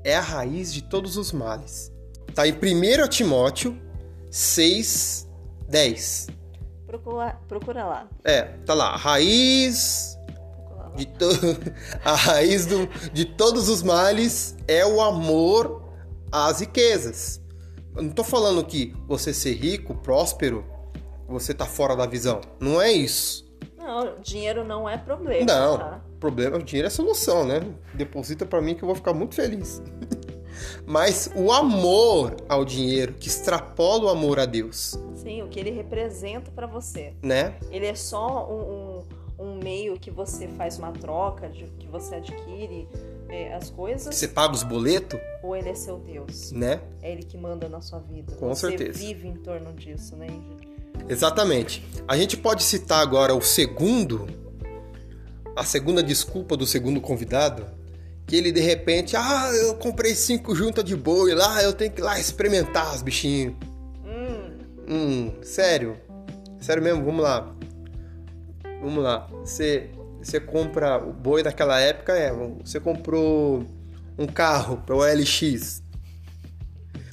[0.04, 1.92] é a raiz de todos os males.
[2.34, 3.80] Tá em 1 Timóteo
[4.30, 5.30] 6,
[5.68, 6.28] 10.
[6.86, 8.10] Procura, procura lá.
[8.24, 10.18] É, tá lá, a raiz
[10.96, 11.26] de to...
[12.04, 12.88] a raiz do...
[13.12, 15.84] de todos os males é o amor
[16.32, 17.42] às riquezas.
[17.96, 20.66] Eu não tô falando que você ser rico, próspero,
[21.28, 22.42] você tá fora da visão.
[22.60, 23.46] Não é isso.
[23.78, 25.46] Não, dinheiro não é problema.
[25.46, 26.02] Não, Tá?
[26.26, 27.62] Problema, o dinheiro é solução, né?
[27.94, 29.80] Deposita pra mim que eu vou ficar muito feliz.
[30.88, 35.70] Mas o amor ao dinheiro, que extrapola o amor a Deus, Sim, o que ele
[35.72, 37.14] representa pra você.
[37.22, 37.56] né?
[37.70, 39.04] Ele é só um,
[39.44, 42.88] um, um meio que você faz uma troca, de, que você adquire
[43.30, 46.52] é, as coisas, Você paga os boletos, ou ele é seu Deus?
[46.52, 46.80] né?
[47.04, 48.32] É ele que manda na sua vida.
[48.38, 48.98] Com você certeza.
[48.98, 50.74] vive em torno disso, né, Ingrid?
[51.10, 51.86] Exatamente.
[52.08, 54.26] A gente pode citar agora o segundo,
[55.56, 57.65] a segunda desculpa do segundo convidado,
[58.28, 62.02] que ele de repente, ah, eu comprei cinco juntas de boi lá, eu tenho que
[62.02, 63.56] ir lá experimentar os bichinhos.
[64.04, 64.56] Hum,
[64.88, 65.98] Hum, sério?
[66.60, 67.04] Sério mesmo?
[67.04, 67.56] Vamos lá.
[68.82, 69.28] Vamos lá.
[69.44, 69.89] Você,
[70.22, 72.32] você compra o boi daquela época, é.
[72.63, 73.65] Você comprou
[74.18, 75.84] um carro para o LX.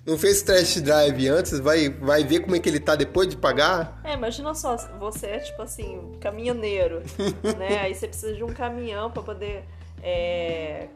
[0.04, 3.36] Não fez test drive antes, vai, vai ver como é que ele tá depois de
[3.36, 4.00] pagar?
[4.02, 7.02] É, imagina só, você é tipo assim, um caminhoneiro,
[7.56, 7.78] né?
[7.78, 9.64] Aí você precisa de um caminhão pra poder
[10.02, 10.88] é,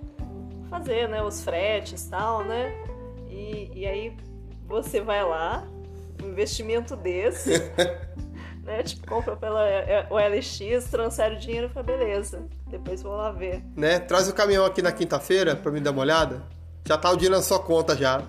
[0.68, 2.74] fazer, né, os fretes e tal, né?
[3.28, 4.16] E, e aí
[4.66, 5.64] você vai lá,
[6.20, 7.50] um investimento desse,
[8.64, 8.82] né?
[8.82, 13.62] Tipo, compra pela é, OLX, transfere o dinheiro e fala, beleza, depois vou lá ver.
[13.76, 14.00] Né?
[14.00, 16.55] Traz o caminhão aqui na quinta-feira para me dar uma olhada.
[16.86, 18.22] Já tá o dinheiro na sua conta já.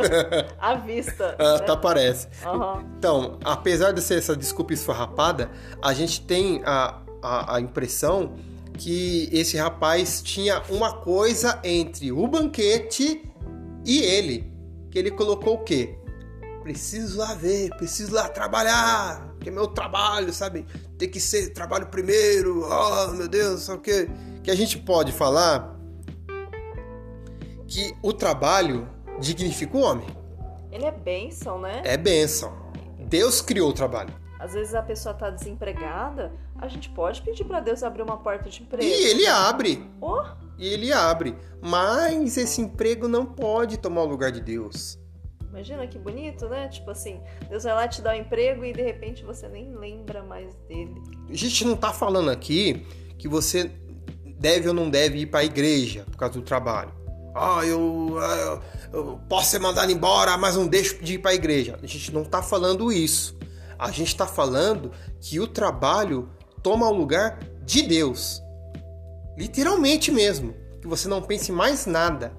[0.58, 1.36] À vista.
[1.38, 1.58] Ah, né?
[1.58, 2.26] tá, parece.
[2.42, 2.82] Aham.
[2.98, 5.50] Então, apesar de ser essa desculpa esfarrapada,
[5.82, 8.34] a gente tem a, a, a impressão
[8.78, 13.22] que esse rapaz tinha uma coisa entre o banquete
[13.84, 14.50] e ele.
[14.90, 15.98] Que ele colocou o quê?
[16.62, 20.64] Preciso lá ver, preciso lá trabalhar, que é meu trabalho, sabe?
[20.96, 24.08] Tem que ser trabalho primeiro, oh meu Deus, sabe o quê?
[24.42, 25.77] Que a gente pode falar
[27.68, 28.88] que o trabalho
[29.20, 30.06] dignifica o homem.
[30.72, 31.82] Ele é bênção, né?
[31.84, 32.52] É bênção.
[32.98, 34.12] Deus criou o trabalho.
[34.38, 38.48] Às vezes a pessoa tá desempregada, a gente pode pedir pra Deus abrir uma porta
[38.48, 38.84] de emprego.
[38.84, 39.84] E ele abre.
[40.00, 40.22] Oh,
[40.58, 41.36] E ele abre.
[41.60, 44.98] Mas esse emprego não pode tomar o lugar de Deus.
[45.50, 46.68] imagina que bonito, né?
[46.68, 50.22] Tipo assim, Deus vai lá te dar um emprego e de repente você nem lembra
[50.22, 50.94] mais dele.
[51.28, 52.86] A gente não tá falando aqui
[53.18, 53.72] que você
[54.38, 56.97] deve ou não deve ir para a igreja por causa do trabalho.
[57.34, 58.62] Ah, eu, eu-
[58.92, 61.78] eu posso ser mandado embora, mas não deixo de ir para a igreja.
[61.82, 63.36] A gente não tá falando isso.
[63.78, 66.28] A gente tá falando que o trabalho
[66.62, 68.42] toma o lugar de Deus.
[69.36, 70.54] Literalmente mesmo.
[70.80, 72.32] Que você não pense mais nada.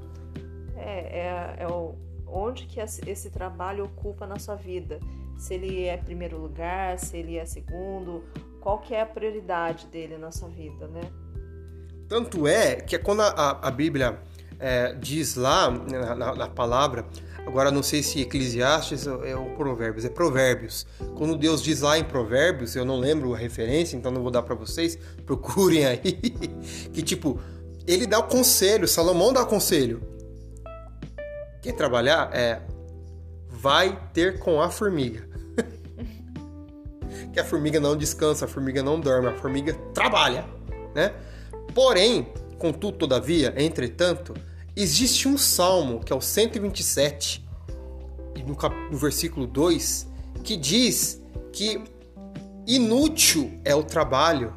[0.76, 1.96] É, é, é o,
[2.28, 5.00] onde que esse, esse trabalho ocupa na sua vida.
[5.38, 8.24] Se ele é primeiro lugar, se ele é segundo,
[8.60, 11.02] qual que é a prioridade dele na sua vida, né?
[12.10, 14.20] Tanto é que quando a, a- a Bíblia
[14.60, 17.06] é, diz lá na, na- na palavra,
[17.46, 20.86] agora não sei se Eclesiastes ou é o Provérbios, é Provérbios.
[21.16, 24.44] Quando Deus diz lá em Provérbios, eu não lembro a referência, então não vou dar
[24.44, 26.14] para vocês, procurem aí,
[26.94, 27.40] que tipo,
[27.88, 30.02] ele dá o conselho, Salomão dá o conselho.
[31.62, 32.30] Quer trabalhar?
[32.34, 32.62] É,
[33.50, 35.28] vai ter com a formiga.
[37.34, 40.46] que a formiga não descansa, a formiga não dorme, a formiga trabalha,
[40.96, 41.14] né?
[41.74, 44.34] Porém, contudo, todavia, entretanto,
[44.82, 47.46] existe um salmo, que é o 127,
[48.36, 50.08] e no, cap- no versículo 2,
[50.44, 51.84] que diz que
[52.66, 54.54] inútil é o trabalho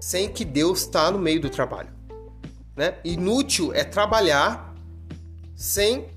[0.00, 1.90] sem que Deus está no meio do trabalho.
[2.76, 2.98] Né?
[3.04, 4.74] Inútil é trabalhar
[5.54, 6.08] sem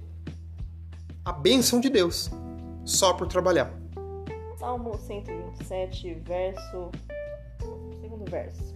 [1.23, 2.32] a bênção de Deus,
[2.84, 3.71] só por trabalhar.
[4.58, 6.89] Salmo 127, verso.
[8.02, 8.76] Segundo verso.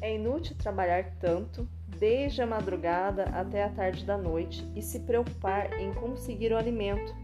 [0.00, 1.68] É inútil trabalhar tanto,
[2.00, 7.14] desde a madrugada até a tarde da noite, e se preocupar em conseguir o alimento,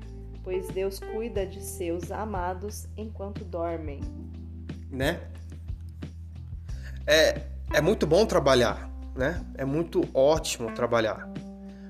[0.45, 4.01] pois Deus cuida de seus amados enquanto dormem.
[4.91, 5.21] né?
[7.07, 9.45] É, é muito bom trabalhar, né?
[9.57, 11.29] É muito ótimo trabalhar.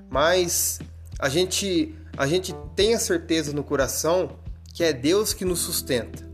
[0.09, 0.79] Mas
[1.19, 4.39] a gente a gente tem a certeza no coração
[4.73, 6.27] que é Deus que nos sustenta.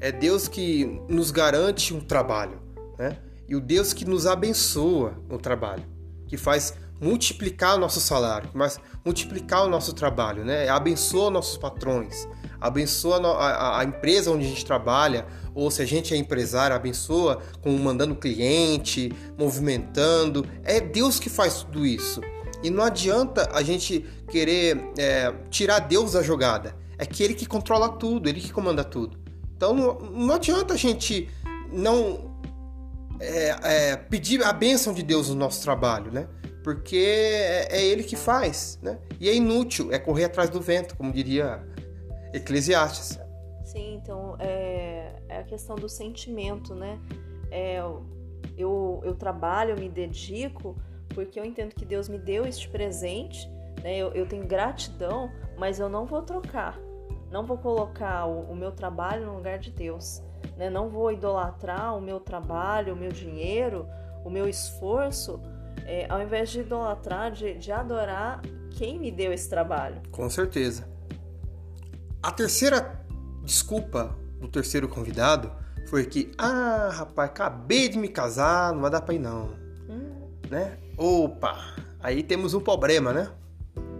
[0.00, 2.60] É Deus que nos garante um trabalho,
[2.98, 3.16] né?
[3.48, 5.84] E o Deus que nos abençoa no trabalho,
[6.26, 10.68] que faz multiplicar o nosso salário, mas multiplicar o nosso trabalho, né?
[10.68, 12.26] Abençoa nossos patrões,
[12.60, 13.20] abençoa
[13.78, 18.14] a empresa onde a gente trabalha, ou se a gente é empresário, abençoa com mandando
[18.14, 20.46] cliente, movimentando.
[20.62, 22.20] É Deus que faz tudo isso.
[22.62, 26.74] E não adianta a gente querer é, tirar Deus da jogada.
[26.96, 29.18] É que Ele que controla tudo, Ele que comanda tudo.
[29.54, 31.28] Então não, não adianta a gente
[31.70, 32.33] não
[33.24, 36.28] é, é, pedir a bênção de Deus no nosso trabalho, né?
[36.62, 38.98] Porque é, é Ele que faz, né?
[39.20, 41.62] E é inútil, é correr atrás do vento, como diria
[42.32, 43.18] Eclesiastes.
[43.64, 46.98] Sim, então é, é a questão do sentimento, né?
[47.50, 47.78] É,
[48.56, 50.76] eu, eu trabalho, eu me dedico
[51.14, 53.48] porque eu entendo que Deus me deu este presente,
[53.82, 53.96] né?
[53.96, 56.78] Eu, eu tenho gratidão, mas eu não vou trocar,
[57.30, 60.22] não vou colocar o, o meu trabalho no lugar de Deus,
[60.56, 60.70] né?
[60.70, 63.86] Não vou idolatrar o meu trabalho, o meu dinheiro,
[64.24, 65.40] o meu esforço,
[65.84, 70.00] é, ao invés de idolatrar, de, de adorar quem me deu esse trabalho.
[70.10, 70.88] Com certeza.
[72.22, 73.04] A terceira
[73.44, 75.52] desculpa do terceiro convidado
[75.86, 79.50] foi que, ah, rapaz, acabei de me casar, não vai dar pra ir não,
[79.88, 80.78] Hum, né?
[80.96, 83.30] Opa, aí temos um problema, né?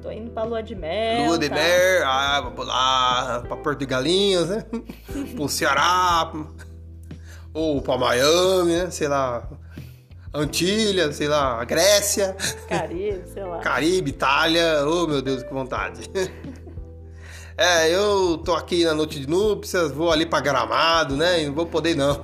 [0.04, 1.28] Tô indo pra lua de mel.
[1.28, 1.54] Lua de tá?
[1.54, 4.64] mel, ah, vou lá pra Porto de Galinhas, né?
[5.34, 6.30] Pro Ceará,
[7.54, 8.90] ou pra Miami, né?
[8.90, 9.48] Sei lá,
[10.34, 12.36] Antilha, sei lá, Grécia,
[12.68, 13.60] Caribe, sei lá.
[13.60, 16.02] Caribe, Itália, oh meu Deus, que vontade.
[17.56, 21.40] É, eu tô aqui na noite de núpcias, vou ali pra Gramado, né?
[21.40, 22.20] E não vou poder não.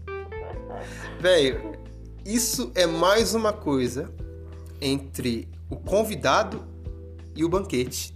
[1.18, 1.76] Velho,
[2.24, 4.08] isso é mais uma coisa
[4.80, 6.69] entre o convidado
[7.40, 8.14] e o banquete,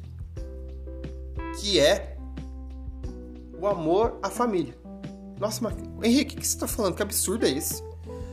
[1.58, 2.18] que é
[3.58, 4.76] o amor à família.
[5.40, 6.94] Nossa, mas Henrique, o que você tá falando?
[6.94, 7.82] Que absurdo é esse?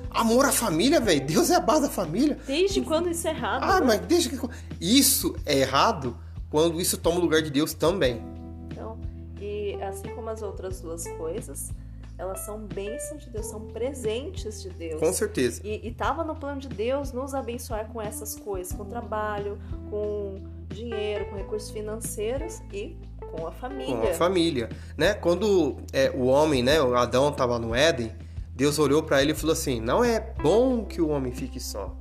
[0.09, 1.25] Amor à família, velho.
[1.25, 2.37] Deus é a base da família.
[2.45, 3.63] Desde quando isso é errado?
[3.63, 3.85] Ah, né?
[3.85, 4.37] mas desde que.
[4.81, 6.17] Isso é errado
[6.49, 8.21] quando isso toma o lugar de Deus também.
[8.69, 8.99] Então,
[9.39, 11.71] e assim como as outras duas coisas,
[12.17, 14.99] elas são bênçãos de Deus, são presentes de Deus.
[14.99, 15.61] Com certeza.
[15.63, 19.57] E estava no plano de Deus nos abençoar com essas coisas, com trabalho,
[19.89, 22.97] com dinheiro, com recursos financeiros e
[23.32, 23.97] com a família.
[23.97, 25.13] Com a família, né?
[25.13, 28.11] Quando é, o homem, né, o Adão estava no Éden,
[28.55, 31.95] Deus olhou para ele e falou assim: "Não é bom que o homem fique só".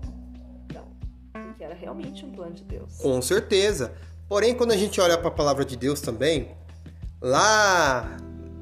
[0.67, 0.85] Então,
[1.33, 2.97] porque era realmente um plano de Deus.
[2.99, 3.95] Com certeza.
[4.29, 6.57] Porém, quando a gente olha para a palavra de Deus também,
[7.21, 8.17] lá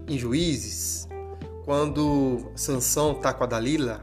[0.09, 1.07] em Juízes,
[1.65, 4.03] quando Sansão tá com a Dalila,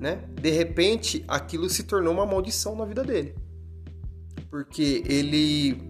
[0.00, 0.24] né?
[0.40, 3.34] De repente, aquilo se tornou uma maldição na vida dele.
[4.54, 5.82] Porque ele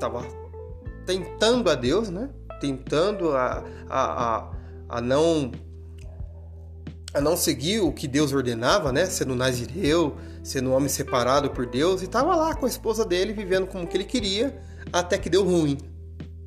[0.00, 0.26] tava
[1.06, 2.28] tentando a Deus, né?
[2.60, 4.52] Tentando a, a, a,
[4.88, 5.52] a não
[7.14, 9.06] a não seguir o que Deus ordenava, né?
[9.06, 13.32] Sendo nazireu, sendo um homem separado por Deus, e tava lá com a esposa dele,
[13.32, 14.60] vivendo como que ele queria,
[14.92, 15.78] até que deu ruim.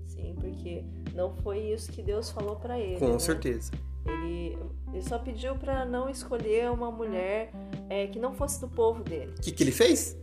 [0.06, 0.84] Sim, porque
[1.16, 3.00] não foi isso que Deus falou para ele.
[3.00, 3.20] Com né?
[3.20, 3.72] certeza.
[4.06, 4.58] Ele,
[4.92, 7.50] ele só pediu para não escolher uma mulher
[7.90, 9.32] é, que não fosse do povo dele.
[9.38, 10.22] O que, que ele fez?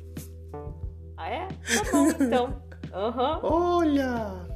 [1.20, 1.48] Ah, é?
[1.48, 2.62] Tá bom, então.
[2.94, 3.40] Aham.
[3.42, 4.46] Olha!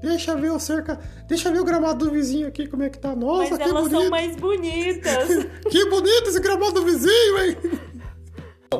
[0.00, 0.98] Deixa ver o cerca.
[1.26, 3.14] Deixa ver o gramado do vizinho aqui, como é que tá.
[3.14, 4.00] Nossa, Mas que elas bonito!
[4.00, 5.28] são mais bonitas.
[5.68, 7.56] Que bonito esse gramado do vizinho, hein?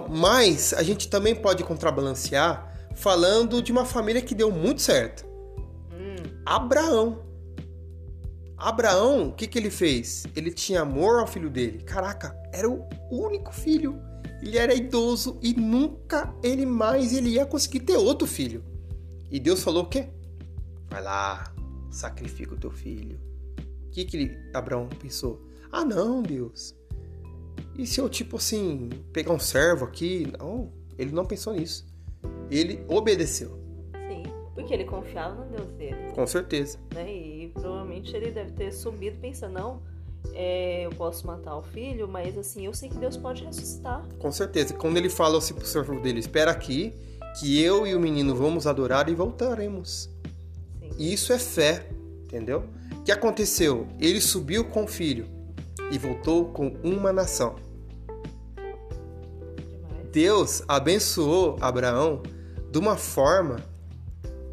[0.08, 5.26] Mas a gente também pode contrabalancear falando de uma família que deu muito certo.
[5.92, 7.26] Hum, Abraão.
[8.56, 10.24] Abraão, o que, que ele fez?
[10.34, 11.82] Ele tinha amor ao filho dele.
[11.82, 14.00] Caraca, era o único filho.
[14.42, 18.62] Ele era idoso e nunca ele mais ele ia conseguir ter outro filho.
[19.30, 20.08] E Deus falou o quê?
[20.88, 21.52] Vai lá,
[21.90, 23.18] sacrifica o teu filho.
[23.86, 25.42] O que, que ele, Abraão pensou?
[25.72, 26.74] Ah, não, Deus.
[27.76, 30.26] E se eu, tipo assim, pegar um servo aqui?
[30.38, 31.86] Não, ele não pensou nisso.
[32.50, 33.60] Ele obedeceu,
[34.08, 34.22] sim,
[34.54, 36.12] porque ele confiava no Deus dele.
[36.14, 36.78] com certeza.
[36.94, 37.12] Né?
[37.12, 39.82] E provavelmente ele deve ter subido pensando, não,
[40.34, 44.06] é, eu posso matar o filho, mas assim, eu sei que Deus pode ressuscitar.
[44.18, 44.74] Com certeza.
[44.74, 46.94] Quando ele fala assim pro servo dele, espera aqui,
[47.38, 50.10] que eu e o menino vamos adorar e voltaremos.
[50.80, 50.90] Sim.
[50.98, 51.88] Isso é fé,
[52.24, 52.64] entendeu?
[52.92, 53.86] O que aconteceu?
[53.98, 55.26] Ele subiu com o filho
[55.90, 57.56] e voltou com uma nação.
[58.56, 60.08] Demais.
[60.12, 62.22] Deus abençoou Abraão
[62.70, 63.56] de uma forma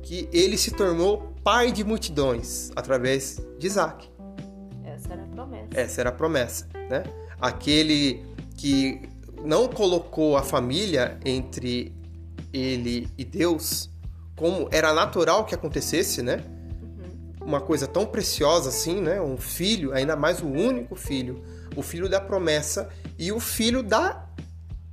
[0.02, 4.15] que ele se tornou pai de multidões através de Isaac.
[5.76, 7.04] Essa era a promessa, né?
[7.40, 9.02] Aquele que
[9.44, 11.94] não colocou a família entre
[12.54, 13.90] ele e Deus,
[14.36, 16.42] como era natural que acontecesse, né?
[16.82, 17.48] Uhum.
[17.48, 19.22] Uma coisa tão preciosa assim, né?
[19.22, 21.44] Um filho, ainda mais o único filho,
[21.76, 24.26] o filho da promessa e o filho da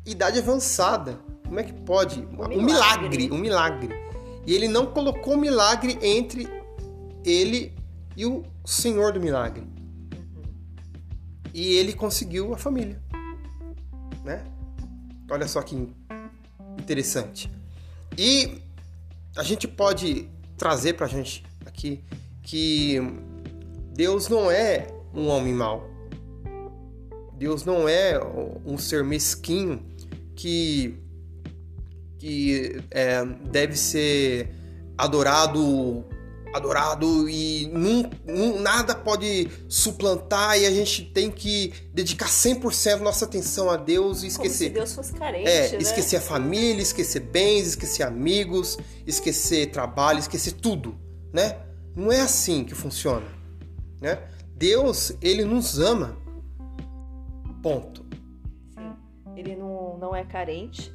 [0.05, 1.19] idade avançada.
[1.47, 2.21] Como é que pode?
[2.21, 3.95] Um Um milagre, um milagre.
[4.45, 6.49] E ele não colocou o milagre entre
[7.25, 7.73] ele
[8.17, 9.63] e o Senhor do milagre.
[11.53, 13.01] E ele conseguiu a família.
[14.25, 14.45] Né?
[15.31, 15.89] Olha só que
[16.79, 17.51] interessante.
[18.17, 18.63] E
[19.37, 22.03] a gente pode trazer pra gente aqui
[22.43, 22.99] que
[23.95, 25.89] Deus não é um homem mau.
[27.35, 28.21] Deus não é
[28.65, 29.85] um ser mesquinho
[30.37, 30.97] que,
[32.19, 34.55] que é, deve ser
[34.97, 36.05] adorado
[36.53, 43.25] adorado e num, num- nada pode suplantar e a gente tem que dedicar 100% nossa
[43.25, 45.79] atenção a Deus e Como se esquecer Deus fosse carente, é, né?
[45.79, 50.95] esquecer a família, esquecer bens, esquecer amigos, esquecer trabalho, esquecer tudo,
[51.33, 51.59] né?
[51.95, 53.27] Não é assim que funciona,
[54.01, 54.19] né?
[54.55, 56.17] Deus, ele nos ama.
[57.63, 58.05] Ponto.
[58.75, 58.93] Sim.
[59.37, 60.93] Ele não, não é carente,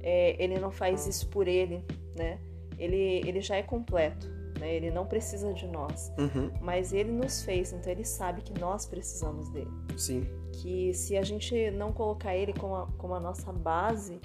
[0.00, 1.84] é, ele não faz isso por ele,
[2.16, 2.38] né?
[2.78, 4.74] Ele, ele já é completo, né?
[4.74, 6.12] Ele não precisa de nós.
[6.18, 9.70] Uhum, Mas ele nos fez, então ele sabe que nós precisamos dele.
[9.96, 14.20] sim, Que se a gente não colocar ele como a, como a nossa base,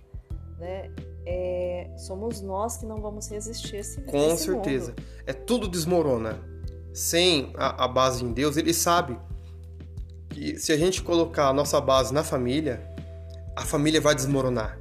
[0.57, 0.89] né?
[1.25, 4.89] é, somos nós que não vamos resistir a esse com esse certeza.
[4.91, 5.03] mundo.
[5.25, 6.39] É tudo desmorona.
[6.93, 9.17] Sem a, a base em Deus, ele sabe
[10.29, 12.85] que se a gente colocar a nossa base na família,
[13.55, 14.79] a família vai desmoronar.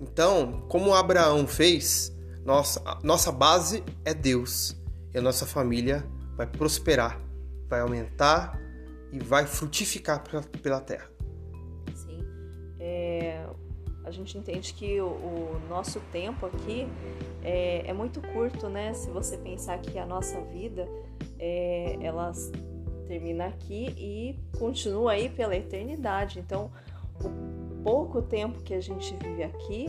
[0.00, 2.13] Então, como Abraão fez,
[2.44, 4.76] nossa, nossa base é Deus.
[5.12, 6.04] E a nossa família
[6.36, 7.20] vai prosperar,
[7.68, 8.60] vai aumentar
[9.12, 11.08] e vai frutificar pela, pela terra.
[11.94, 12.24] Sim.
[12.80, 13.46] É,
[14.04, 16.86] a gente entende que o, o nosso tempo aqui
[17.42, 18.92] é, é muito curto, né?
[18.92, 20.88] Se você pensar que a nossa vida,
[21.38, 22.32] é, ela
[23.06, 26.40] termina aqui e continua aí pela eternidade.
[26.40, 26.70] Então,
[27.22, 29.86] o pouco tempo que a gente vive aqui,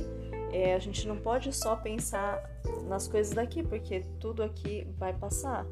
[0.55, 2.41] é, a gente não pode só pensar
[2.87, 5.65] nas coisas daqui, porque tudo aqui vai passar.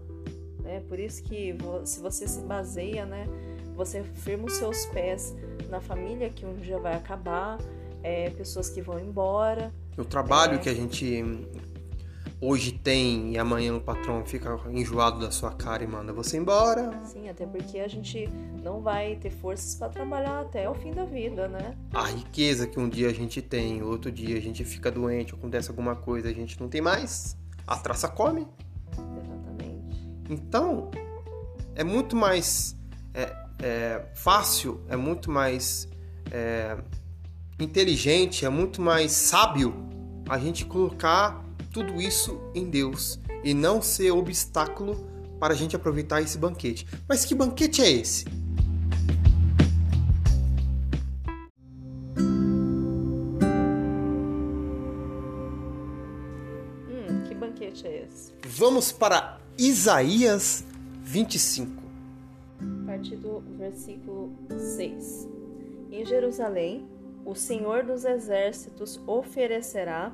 [0.60, 0.82] Né?
[0.90, 1.56] Por isso que
[1.86, 3.26] se você se baseia, né,
[3.78, 5.34] você firma os seus pés
[5.70, 7.58] na família que um dia vai acabar,
[8.04, 9.74] é, pessoas que vão embora.
[9.98, 10.58] O trabalho é...
[10.58, 11.24] que a gente
[12.44, 17.00] hoje tem e amanhã o patrão fica enjoado da sua cara e manda você embora.
[17.06, 18.28] Sim, até porque a gente
[18.62, 21.76] não vai ter forças para trabalhar até o fim da vida, né?
[21.94, 25.70] A riqueza que um dia a gente tem, outro dia a gente fica doente, acontece
[25.70, 28.46] alguma coisa, a gente não tem mais, a traça come.
[28.92, 30.08] Exatamente.
[30.30, 30.92] Então,
[31.76, 32.78] é muito mais
[33.14, 35.88] é, é, fácil, é muito mais
[36.30, 36.78] é,
[37.58, 39.74] inteligente, é muito mais sábio
[40.30, 41.43] a gente colocar
[41.74, 44.96] tudo isso em Deus e não ser obstáculo
[45.40, 46.88] para a gente aproveitar esse banquete.
[47.10, 48.26] Mas que banquete é esse?
[56.88, 58.32] Hum, que banquete é esse?
[58.46, 60.64] Vamos para Isaías
[61.02, 61.84] 25.
[62.62, 65.28] A partir do versículo 6.
[65.92, 66.88] Em Jerusalém,
[67.26, 70.14] o Senhor dos Exércitos oferecerá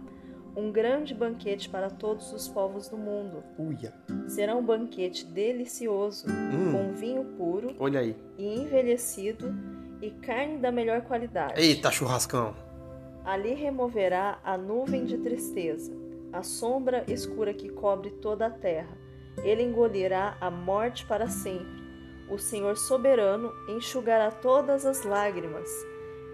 [0.59, 3.43] um grande banquete para todos os povos do mundo.
[3.57, 3.93] Uia.
[4.27, 6.71] Será um banquete delicioso, hum.
[6.71, 8.15] com vinho puro Olha aí.
[8.37, 9.53] e envelhecido
[10.01, 11.59] e carne da melhor qualidade.
[11.59, 12.53] Eita, churrascão!
[13.23, 15.91] Ali removerá a nuvem de tristeza,
[16.33, 18.97] a sombra escura que cobre toda a terra.
[19.43, 21.79] Ele engolirá a morte para sempre.
[22.29, 25.69] O Senhor soberano enxugará todas as lágrimas,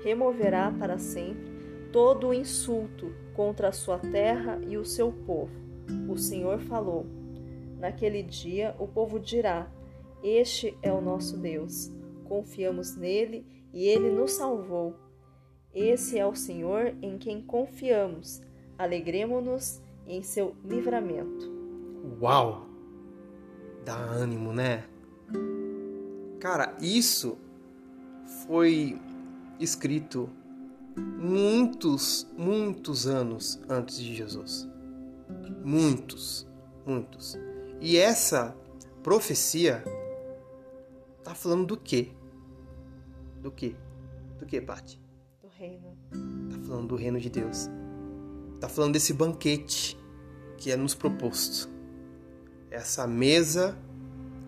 [0.03, 1.53] removerá para sempre
[1.91, 5.51] todo o insulto contra a sua terra e o seu povo.
[6.09, 7.05] O Senhor falou.
[7.79, 9.69] Naquele dia o povo dirá:
[10.23, 11.91] Este é o nosso Deus.
[12.23, 14.95] Confiamos nele e ele nos salvou.
[15.73, 18.41] Esse é o Senhor em quem confiamos.
[18.77, 21.53] Alegremos-nos em seu livramento.
[22.21, 22.65] Uau!
[23.83, 24.85] Dá ânimo, né?
[26.39, 27.37] Cara, isso
[28.47, 28.99] foi
[29.59, 30.29] escrito
[30.95, 34.67] muitos, muitos anos antes de Jesus.
[35.63, 36.47] Muitos,
[36.85, 37.37] muitos.
[37.81, 38.55] E essa
[39.03, 39.83] profecia
[41.23, 42.11] tá falando do quê?
[43.41, 43.75] Do quê?
[44.39, 45.01] Do quê, Paty?
[45.41, 45.97] Do reino.
[46.49, 47.69] Tá falando do reino de Deus.
[48.59, 49.97] Tá falando desse banquete
[50.57, 51.69] que é nos proposto.
[52.71, 53.77] Essa mesa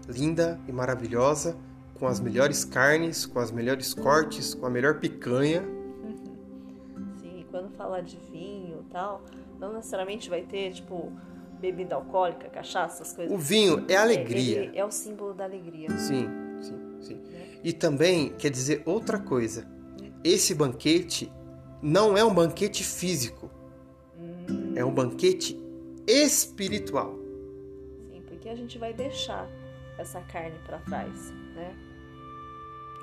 [0.07, 1.57] linda e maravilhosa,
[1.95, 5.76] com as melhores carnes, com as melhores cortes, com a melhor picanha
[7.69, 9.23] falar de vinho tal,
[9.59, 11.11] não necessariamente vai ter, tipo,
[11.59, 13.33] bebida alcoólica, cachaça, essas coisas.
[13.33, 14.71] O vinho é alegria.
[14.73, 15.89] É, é o símbolo da alegria.
[15.97, 16.27] Sim,
[16.61, 17.21] sim, sim.
[17.33, 17.59] É.
[17.63, 19.67] E também quer dizer outra coisa.
[20.23, 21.31] Esse banquete
[21.81, 23.49] não é um banquete físico.
[24.17, 24.73] Hum.
[24.75, 25.59] É um banquete
[26.07, 27.15] espiritual.
[28.11, 29.47] Sim, porque a gente vai deixar
[29.97, 31.75] essa carne para trás, né?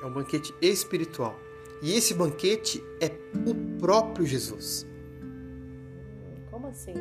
[0.03, 1.35] É um banquete espiritual.
[1.85, 3.11] E esse banquete é
[3.47, 4.87] o próprio Jesus.
[6.51, 6.95] Como assim?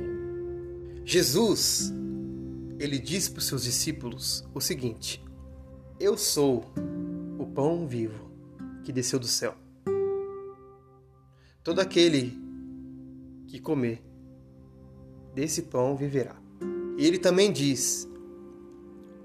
[1.06, 1.94] Jesus,
[2.78, 5.24] ele disse para os seus discípulos o seguinte:
[5.98, 6.66] Eu sou
[7.40, 8.30] o pão vivo
[8.84, 9.56] que desceu do céu.
[11.64, 12.38] Todo aquele
[13.48, 14.04] que comer
[15.34, 16.36] desse pão viverá.
[16.98, 18.06] E ele também diz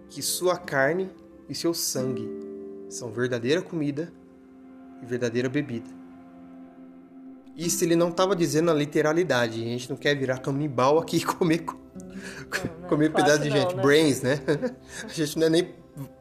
[0.08, 1.10] que sua carne
[1.48, 2.28] e seu sangue
[2.88, 4.16] são verdadeira comida
[5.02, 5.98] e verdadeira bebida.
[7.56, 9.60] Isso ele não estava dizendo na literalidade.
[9.60, 11.76] A gente não quer virar canibal aqui e comer, não,
[12.82, 13.74] não, comer pedaço de gente.
[13.74, 13.82] Né?
[13.82, 14.40] Brains, né?
[15.04, 15.74] A gente não é nem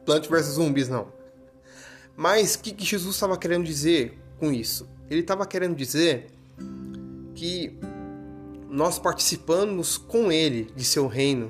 [0.04, 1.06] Plant vs Zumbis, não.
[2.16, 4.88] Mas o que, que Jesus estava querendo dizer com isso?
[5.08, 6.26] Ele estava querendo dizer
[7.36, 7.78] que
[8.68, 11.48] nós participamos com ele de seu reino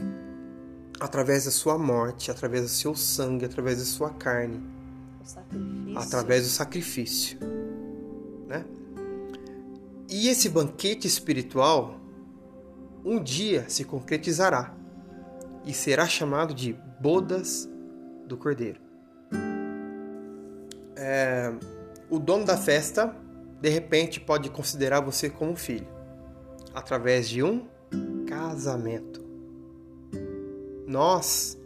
[1.00, 4.77] através da sua morte, através do seu sangue, através da sua carne
[5.28, 5.98] sacrifício.
[5.98, 7.38] através do sacrifício,
[8.46, 8.64] né?
[10.08, 12.00] E esse banquete espiritual
[13.04, 14.74] um dia se concretizará
[15.64, 17.68] e será chamado de bodas
[18.26, 18.80] do Cordeiro.
[20.96, 21.52] É,
[22.10, 23.14] o dono da festa,
[23.60, 25.86] de repente, pode considerar você como filho
[26.74, 27.66] através de um
[28.26, 29.24] casamento.
[30.86, 31.58] Nós,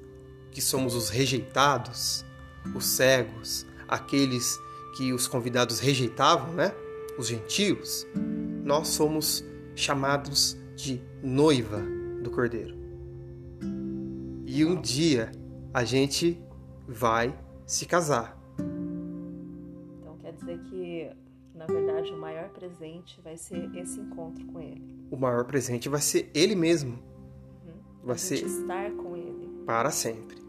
[0.50, 2.24] que somos os rejeitados,
[2.74, 4.58] os cegos, aqueles
[4.96, 6.72] que os convidados rejeitavam, né?
[7.18, 8.06] Os gentios,
[8.64, 9.44] nós somos
[9.74, 11.82] chamados de noiva
[12.22, 12.74] do Cordeiro.
[14.46, 15.32] E um dia
[15.72, 16.38] a gente
[16.86, 17.34] vai
[17.66, 18.38] se casar.
[20.00, 21.10] Então quer dizer que,
[21.54, 24.94] na verdade, o maior presente vai ser esse encontro com ele.
[25.10, 26.98] O maior presente vai ser ele mesmo.
[27.64, 27.72] Uhum.
[28.04, 29.48] Vai ser estar com ele.
[29.64, 30.41] para sempre.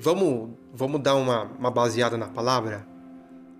[0.00, 2.86] Vamos, vamos dar uma, uma baseada na palavra?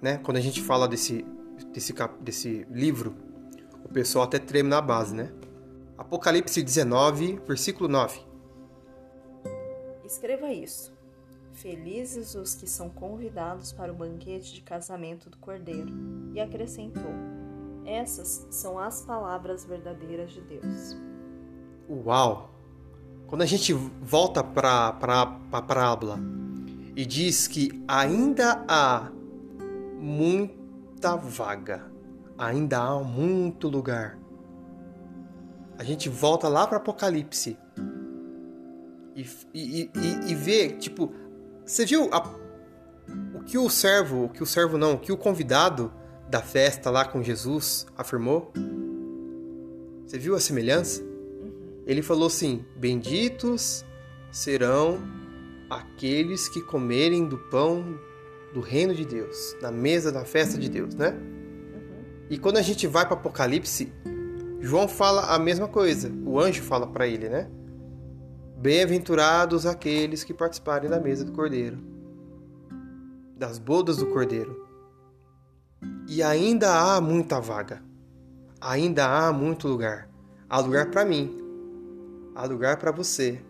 [0.00, 0.18] Né?
[0.18, 1.26] Quando a gente fala desse,
[1.72, 3.16] desse, desse livro,
[3.84, 5.32] o pessoal até treme na base, né?
[5.96, 8.20] Apocalipse 19, versículo 9.
[10.04, 10.92] Escreva isso.
[11.54, 15.92] Felizes os que são convidados para o banquete de casamento do Cordeiro.
[16.34, 17.10] E acrescentou:
[17.84, 20.96] Essas são as palavras verdadeiras de Deus.
[21.90, 22.57] Uau!
[23.28, 24.88] Quando a gente volta para
[25.52, 26.18] a parábola
[26.96, 29.10] e diz que ainda há
[30.00, 31.84] muita vaga,
[32.38, 34.18] ainda há muito lugar,
[35.76, 37.56] a gente volta lá para Apocalipse
[39.14, 41.12] e, e, e, e vê, tipo,
[41.66, 42.26] você viu a-
[43.34, 45.92] o que o servo, o que o servo não, o que o convidado
[46.30, 48.52] da festa lá com Jesus afirmou?
[50.06, 51.07] Você viu a semelhança?
[51.88, 53.82] Ele falou assim: Benditos
[54.30, 54.98] serão
[55.70, 57.98] aqueles que comerem do pão
[58.52, 61.18] do reino de Deus, na mesa da festa de Deus, né?
[62.28, 63.90] E quando a gente vai para Apocalipse,
[64.60, 66.12] João fala a mesma coisa.
[66.26, 67.50] O anjo fala para ele, né?
[68.58, 71.78] Bem-aventurados aqueles que participarem da mesa do Cordeiro,
[73.34, 74.66] das bodas do Cordeiro.
[76.06, 77.82] E ainda há muita vaga.
[78.60, 80.10] Ainda há muito lugar.
[80.50, 81.47] Há lugar para mim.
[82.38, 83.42] Há lugar para você.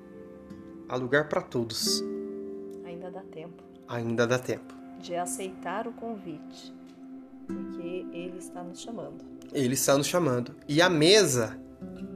[0.88, 2.02] Há lugar para todos.
[2.86, 4.74] Ainda dá tempo Ainda dá tempo.
[4.98, 6.74] de aceitar o convite,
[7.46, 9.22] porque Ele está nos chamando.
[9.52, 10.56] Ele está nos chamando.
[10.66, 11.60] E a mesa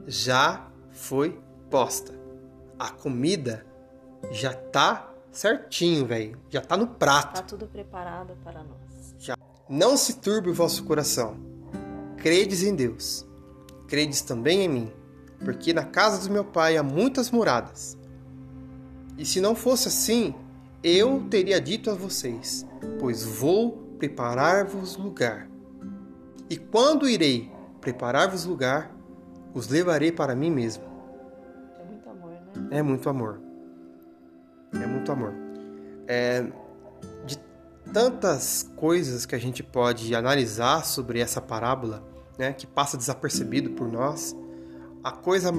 [0.07, 2.11] já foi posta.
[2.79, 3.63] A comida
[4.31, 6.39] já tá certinho, velho.
[6.49, 7.35] Já tá no prato.
[7.35, 9.15] Está tudo preparado para nós.
[9.69, 11.37] Não se turbe o vosso coração.
[12.17, 13.27] Credes em Deus.
[13.87, 15.02] Credes também em mim.
[15.43, 17.97] Porque na casa do meu pai há muitas moradas.
[19.17, 20.33] E se não fosse assim,
[20.83, 22.65] eu teria dito a vocês:
[22.99, 25.47] Pois vou preparar-vos lugar.
[26.49, 28.91] E quando irei preparar-vos lugar,
[29.53, 30.83] os levarei para mim mesmo.
[31.79, 32.67] É muito amor, né?
[32.71, 33.41] É muito amor.
[34.73, 35.33] É muito amor.
[36.07, 36.45] É,
[37.25, 37.37] de
[37.93, 42.03] tantas coisas que a gente pode analisar sobre essa parábola,
[42.37, 44.35] né, que passa desapercebido por nós,
[45.03, 45.51] a coisa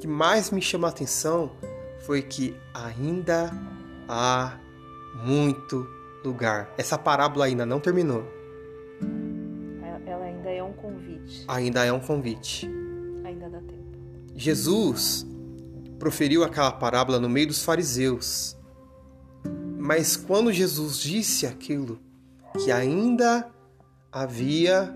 [0.00, 1.52] que mais me chama a atenção
[2.00, 3.52] foi que ainda
[4.08, 4.58] há
[5.24, 5.86] muito
[6.24, 6.72] lugar.
[6.76, 8.24] Essa parábola ainda não terminou.
[10.04, 11.44] Ela ainda é um convite.
[11.46, 12.68] Ainda é um convite.
[13.24, 13.98] Ainda dá tempo.
[14.34, 15.24] Jesus
[15.98, 18.58] proferiu aquela parábola no meio dos fariseus.
[19.78, 22.00] Mas quando Jesus disse aquilo,
[22.58, 23.48] que ainda
[24.10, 24.92] havia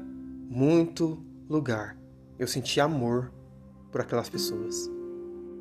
[0.49, 1.97] muito lugar,
[2.39, 3.32] eu senti amor
[3.97, 4.90] por aquelas pessoas.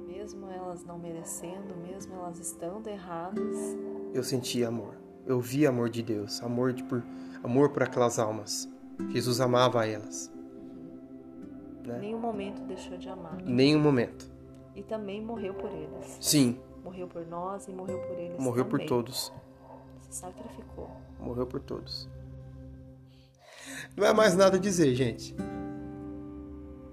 [0.06, 3.56] Mesmo elas não merecendo, mesmo elas estando erradas,
[4.14, 4.94] Eu senti amor.
[5.26, 7.02] Eu vi amor de Deus, amor, de por,
[7.42, 8.70] amor por aquelas almas.
[9.08, 10.30] Jesus amava elas.
[11.86, 11.98] Né?
[12.00, 13.42] nenhum momento deixou de amar.
[13.42, 14.30] Nenhum momento.
[14.76, 16.18] E também morreu por eles.
[16.20, 18.88] Sim, Morreu por nós e morreu por eles morreu por também.
[18.88, 19.32] todos.
[20.02, 20.92] Se sacrificou.
[21.22, 22.10] Morreu por todos.
[23.96, 25.34] Não é mais nada a dizer, gente.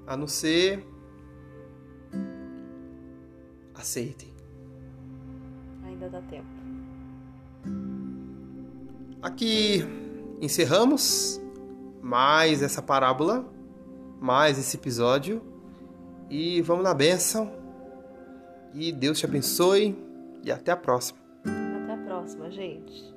[0.07, 0.92] A não ser.
[3.75, 4.33] Aceitem.
[5.85, 6.47] Ainda dá tempo.
[9.21, 9.85] Aqui
[10.41, 11.41] encerramos
[12.01, 13.49] mais essa parábola,
[14.21, 15.43] mais esse episódio.
[16.29, 17.53] E vamos na bênção.
[18.75, 19.97] E Deus te abençoe.
[20.43, 21.21] E até a próxima.
[21.45, 23.12] Até a próxima, gente.